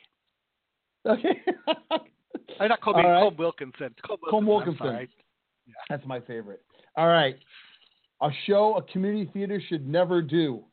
okay. 1.05 1.41
I 2.59 2.67
not 2.67 2.79
All 2.85 2.93
right. 2.93 3.23
Colm 3.23 3.37
Wilkinson. 3.37 3.95
Colm 4.05 4.17
Wilkinson. 4.21 4.29
Colm 4.31 4.45
Wilkinson. 4.45 4.77
sorry. 4.77 5.09
That's 5.89 6.05
my 6.05 6.19
favorite. 6.21 6.61
All 6.95 7.07
right. 7.07 7.37
A 8.21 8.29
show 8.45 8.75
a 8.77 8.81
community 8.91 9.29
theater 9.33 9.61
should 9.69 9.87
never 9.87 10.21
do. 10.21 10.63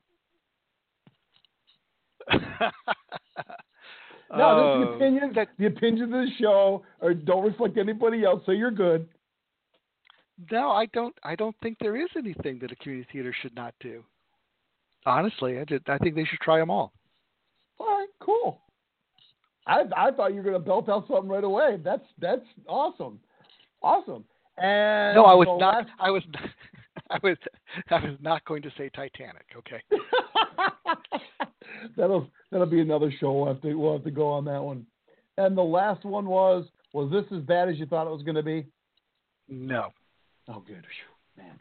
No, 4.34 4.44
Oh, 4.48 4.56
that's 4.56 4.88
the 4.88 4.96
opinion. 4.96 5.32
that- 5.34 5.48
the 5.58 5.66
opinions 5.66 6.00
of 6.00 6.08
the 6.08 6.26
show 6.40 6.82
or 7.00 7.12
don't 7.12 7.44
reflect 7.44 7.76
anybody 7.76 8.24
else, 8.24 8.42
so 8.46 8.52
you're 8.52 8.70
good. 8.70 9.06
no, 10.50 10.70
I 10.70 10.86
don't. 10.86 11.14
I 11.22 11.36
don't 11.36 11.54
think 11.62 11.76
there 11.78 11.96
is 11.96 12.08
anything 12.16 12.58
that 12.60 12.72
a 12.72 12.76
community 12.76 13.06
theater 13.12 13.34
should 13.42 13.54
not 13.54 13.74
do. 13.80 14.02
Honestly, 15.04 15.58
I 15.58 15.64
did. 15.64 15.82
I 15.86 15.98
think 15.98 16.14
they 16.14 16.24
should 16.24 16.38
try 16.40 16.58
them 16.58 16.70
all. 16.70 16.94
All 17.78 17.86
right, 17.88 18.08
cool. 18.20 18.62
I 19.66 19.82
I 19.96 20.10
thought 20.10 20.30
you 20.34 20.38
were 20.38 20.42
gonna 20.44 20.58
belt 20.58 20.88
out 20.88 21.06
something 21.08 21.28
right 21.28 21.44
away. 21.44 21.78
That's 21.84 22.04
that's 22.18 22.44
awesome, 22.68 23.18
awesome. 23.82 24.24
And 24.58 25.14
No, 25.16 25.24
I 25.24 25.34
was 25.34 25.48
not. 25.60 25.74
last- 25.74 25.88
I 25.98 26.10
was. 26.10 26.22
I 27.10 27.18
was. 27.22 27.36
I 27.90 28.04
was 28.04 28.16
not 28.20 28.44
going 28.44 28.62
to 28.62 28.70
say 28.76 28.90
Titanic. 28.94 29.46
Okay. 29.56 29.80
that'll 31.96 32.28
that'll 32.50 32.66
be 32.66 32.80
another 32.80 33.12
show. 33.18 33.32
We'll 33.32 33.46
have 33.46 33.62
to 33.62 33.74
we'll 33.74 33.94
have 33.94 34.04
to 34.04 34.10
go 34.10 34.28
on 34.28 34.44
that 34.46 34.62
one. 34.62 34.86
And 35.38 35.56
the 35.56 35.62
last 35.62 36.04
one 36.04 36.26
was 36.26 36.64
was 36.92 37.10
this 37.10 37.24
as 37.36 37.42
bad 37.44 37.68
as 37.68 37.78
you 37.78 37.86
thought 37.86 38.06
it 38.06 38.10
was 38.10 38.22
going 38.22 38.34
to 38.34 38.42
be? 38.42 38.66
No. 39.48 39.88
Oh, 40.48 40.62
good, 40.66 40.84
man. 41.36 41.58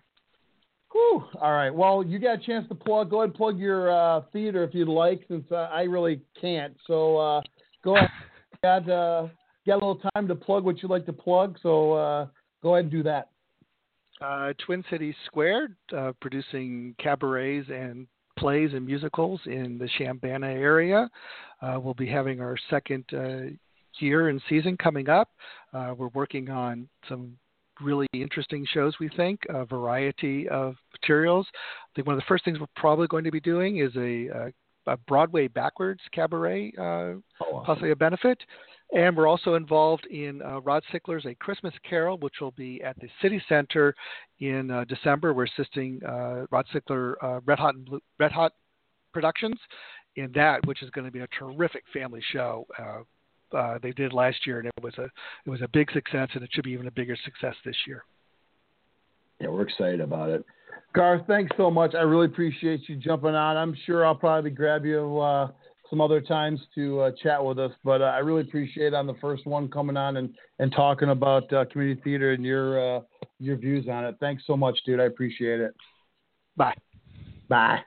Whew. 0.92 1.24
All 1.42 1.52
right. 1.54 1.74
Well, 1.74 2.04
you 2.04 2.20
got 2.20 2.42
a 2.42 2.46
chance 2.46 2.68
to 2.68 2.76
plug. 2.76 3.10
Go 3.10 3.20
ahead 3.20 3.30
and 3.30 3.34
plug 3.36 3.58
your 3.58 3.90
uh, 3.92 4.22
theater 4.34 4.64
if 4.66 4.74
you'd 4.74 4.90
like, 4.90 5.22
since 5.30 5.46
uh, 5.52 5.70
I 5.72 5.84
really 5.84 6.22
can't. 6.40 6.76
So 6.86 7.18
uh, 7.18 7.42
go 7.84 7.96
ahead. 7.96 8.10
got 8.64 8.90
uh, 8.90 9.28
a 9.68 9.74
little 9.74 10.02
time 10.16 10.28
to 10.28 10.36
plug 10.36 10.64
what 10.64 10.82
you'd 10.82 10.92
like 10.92 11.06
to 11.06 11.14
plug. 11.14 11.58
So 11.62 11.94
uh, 11.94 12.28
go 12.62 12.76
ahead 12.76 12.86
and 12.86 12.92
do 12.92 13.04
that. 13.04 13.30
Uh, 14.22 14.54
Twin 14.66 14.84
Cities 14.90 15.16
Squared, 15.26 15.76
uh, 15.98 16.12
producing 16.22 16.96
cabarets 17.00 17.68
and 17.70 18.06
plays 18.38 18.72
and 18.74 18.86
musicals 18.86 19.42
in 19.46 19.78
the 19.78 19.90
Chambana 20.00 20.46
area. 20.46 21.10
Uh, 21.62 21.80
we'll 21.82 21.96
be 21.96 22.08
having 22.08 22.40
our 22.40 22.56
second 22.70 23.04
uh, 23.14 23.52
year 24.00 24.30
and 24.30 24.42
season 24.48 24.78
coming 24.78 25.10
up. 25.10 25.30
Uh, 25.74 25.94
we're 25.98 26.10
working 26.10 26.50
on 26.50 26.88
some 27.10 27.36
really 27.82 28.08
interesting 28.14 28.66
shows, 28.72 28.94
we 29.00 29.10
think, 29.16 29.40
a 29.50 29.66
variety 29.66 30.48
of 30.50 30.76
materials. 30.94 31.48
I 31.54 31.90
think 31.96 32.08
one 32.08 32.16
of 32.16 32.20
the 32.20 32.28
first 32.28 32.46
things 32.46 32.60
we're 32.60 32.68
probably 32.76 33.08
going 33.08 33.24
to 33.24 33.32
be 33.32 33.40
doing 33.40 33.80
is 33.80 33.96
a, 33.96 34.28
a, 34.28 34.54
a 34.88 34.98
Broadway 34.98 35.48
backwards 35.48 36.02
cabaret 36.14 36.74
uh, 36.80 37.14
possibly 37.64 37.92
a 37.92 37.96
benefit. 37.96 38.38
And 38.94 39.16
we're 39.16 39.28
also 39.28 39.56
involved 39.56 40.06
in 40.08 40.42
uh, 40.42 40.60
Rod 40.60 40.84
Sickler's 40.92 41.26
A 41.26 41.34
Christmas 41.36 41.74
Carol, 41.90 42.18
which 42.18 42.36
will 42.42 42.52
be 42.52 42.84
at 42.84 43.00
the 43.00 43.08
City 43.22 43.42
Center 43.48 43.96
in 44.40 44.70
uh, 44.70 44.84
December. 44.84 45.34
We're 45.34 45.46
assisting 45.46 46.02
uh, 46.04 46.46
Rod 46.52 46.66
Sickler 46.74 47.14
uh, 47.22 47.40
Red 47.46 47.58
Hot 47.60 47.76
and 47.76 47.86
Blue, 47.86 48.02
Red 48.20 48.34
Hot 48.34 48.52
Productions 49.14 49.58
in 50.18 50.32
that, 50.34 50.66
which 50.66 50.84
is 50.84 50.90
going 50.90 51.06
to 51.06 51.12
be 51.12 51.22
a 51.22 51.28
terrific 51.40 51.84
family 51.94 52.22
show. 52.34 52.66
Uh, 52.78 53.58
uh, 53.58 53.80
they 53.82 53.92
did 53.92 54.14
last 54.14 54.46
year, 54.46 54.60
and 54.60 54.68
it 54.68 54.84
was 54.84 54.94
a 54.98 55.06
it 55.46 55.50
was 55.50 55.62
a 55.62 55.68
big 55.70 55.92
success, 55.92 56.30
and 56.34 56.44
it 56.44 56.50
should 56.52 56.64
be 56.64 56.72
even 56.72 56.88
a 56.88 56.92
bigger 56.92 57.18
success 57.24 57.56
this 57.66 57.76
year. 57.88 58.04
Yeah, 59.40 59.50
we're 59.50 59.64
excited 59.64 60.02
about 60.02 60.30
it. 60.30 60.46
Garth, 60.94 61.22
thanks 61.26 61.52
so 61.56 61.72
much. 61.72 61.96
I 61.96 62.02
really 62.02 62.26
appreciate 62.26 62.90
you 62.90 62.98
jumping 62.98 63.34
on. 63.36 63.56
I'm 63.56 63.76
sure 63.86 64.06
I'll 64.06 64.16
probably 64.16 64.50
grab 64.50 64.86
you 64.86 65.20
uh, 65.20 65.50
some 65.90 66.02
other 66.02 66.20
times 66.20 66.60
to 66.76 67.00
uh, 67.02 67.12
chat 67.22 67.44
with 67.44 67.60
us, 67.60 67.72
but 67.84 68.02
uh, 68.02 68.06
I 68.06 68.18
really 68.18 68.42
appreciate 68.42 68.94
on 68.94 69.08
the 69.08 69.14
first 69.22 69.46
one 69.46 69.70
coming 69.70 69.96
on 69.96 70.18
and, 70.18 70.34
and 70.60 70.72
talking 70.72 71.10
about 71.10 71.52
uh, 71.54 71.66
community 71.72 72.02
theater 72.02 72.32
and 72.32 72.44
your 72.44 72.98
uh, 72.98 73.02
your 73.40 73.56
views 73.58 73.88
on 73.90 74.04
it. 74.06 74.16
Thanks 74.20 74.44
so 74.46 74.58
much, 74.58 74.78
dude. 74.86 75.00
I 75.00 75.06
appreciate 75.06 75.62
it. 75.62 75.74
Bye. 76.58 76.76
Bye. 77.48 77.80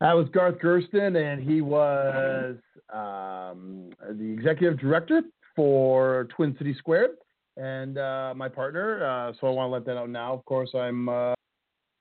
That 0.00 0.14
was 0.14 0.28
Garth 0.32 0.60
Gersten, 0.60 1.16
and 1.16 1.42
he 1.42 1.60
was 1.60 2.56
um, 2.92 3.90
the 4.10 4.32
executive 4.32 4.78
director 4.78 5.22
for 5.54 6.28
Twin 6.34 6.56
City 6.58 6.74
Squared 6.78 7.10
and 7.56 7.98
uh, 7.98 8.32
my 8.36 8.48
partner. 8.48 9.04
Uh, 9.04 9.32
so 9.40 9.46
I 9.46 9.50
want 9.50 9.68
to 9.68 9.72
let 9.72 9.84
that 9.86 9.96
out 9.96 10.10
now. 10.10 10.32
Of 10.34 10.44
course, 10.44 10.70
I'm 10.74 11.08
uh, 11.08 11.34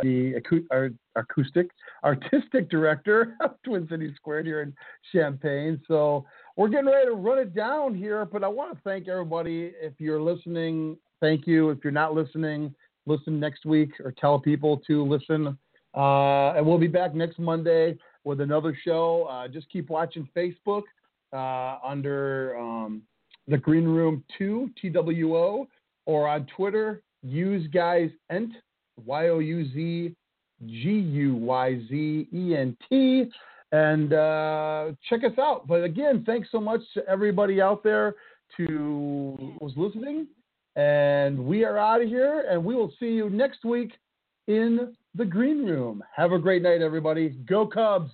the 0.02 0.34
acoustic 1.16 1.70
artistic 2.04 2.70
director 2.70 3.36
of 3.42 3.56
Twin 3.64 3.88
City 3.90 4.14
Squared 4.16 4.46
here 4.46 4.62
in 4.62 4.74
Champaign. 5.14 5.82
So 5.88 6.26
we're 6.56 6.70
getting 6.70 6.88
ready 6.88 7.08
to 7.08 7.14
run 7.14 7.40
it 7.40 7.56
down 7.56 7.96
here, 7.96 8.26
but 8.26 8.44
I 8.44 8.48
want 8.48 8.76
to 8.76 8.82
thank 8.84 9.08
everybody. 9.08 9.74
If 9.82 9.94
you're 10.00 10.22
listening, 10.22 10.98
thank 11.20 11.48
you. 11.48 11.70
If 11.70 11.80
you're 11.84 11.92
not 11.92 12.14
listening, 12.14 12.74
listen 13.06 13.40
next 13.40 13.66
week 13.66 13.92
or 14.04 14.12
tell 14.12 14.40
people 14.40 14.78
to 14.88 15.04
listen. 15.04 15.58
Uh, 15.96 16.54
and 16.54 16.66
we'll 16.66 16.78
be 16.78 16.88
back 16.88 17.14
next 17.14 17.40
Monday 17.40 17.98
with 18.24 18.42
another 18.42 18.78
show. 18.86 19.24
Uh, 19.24 19.48
just 19.48 19.70
keep 19.70 19.90
watching 19.90 20.28
Facebook 20.36 20.84
uh, 21.34 21.78
under 21.86 22.58
um, 22.58 23.02
the 23.48 23.58
Green 23.58 23.86
Room 23.86 24.24
2, 24.38 24.70
TWO, 24.82 25.68
or 26.06 26.28
on 26.28 26.48
Twitter, 26.56 27.02
Use 27.24 27.68
Guys 27.68 28.10
Ent, 28.30 28.52
Y 29.06 29.30
O 29.30 29.40
U 29.40 29.66
Z 29.74 30.16
G 30.66 30.90
U 30.90 31.36
Y 31.36 31.80
Z 31.90 32.28
E 32.34 32.56
N 32.56 32.78
T. 32.90 33.26
And 33.72 34.14
uh, 34.14 34.92
check 35.10 35.24
us 35.24 35.38
out. 35.40 35.66
But 35.68 35.84
again, 35.84 36.24
thanks 36.26 36.50
so 36.52 36.60
much 36.60 36.82
to 36.94 37.08
everybody 37.08 37.62
out 37.62 37.84
there. 37.84 38.16
to 38.58 39.56
was 39.62 39.74
listening. 39.76 40.28
And 40.76 41.46
we 41.46 41.64
are 41.66 41.78
out 41.78 42.02
of 42.02 42.08
here, 42.08 42.46
and 42.50 42.64
we 42.64 42.76
will 42.76 42.94
see 43.00 43.08
you 43.08 43.30
next 43.30 43.66
week 43.66 43.92
in 44.48 44.96
the 45.16 45.26
green 45.26 45.66
room. 45.66 46.04
Have 46.16 46.32
a 46.32 46.40
great 46.40 46.62
night, 46.62 46.82
everybody. 46.82 47.30
Go 47.46 47.68
Cubs! 47.68 48.12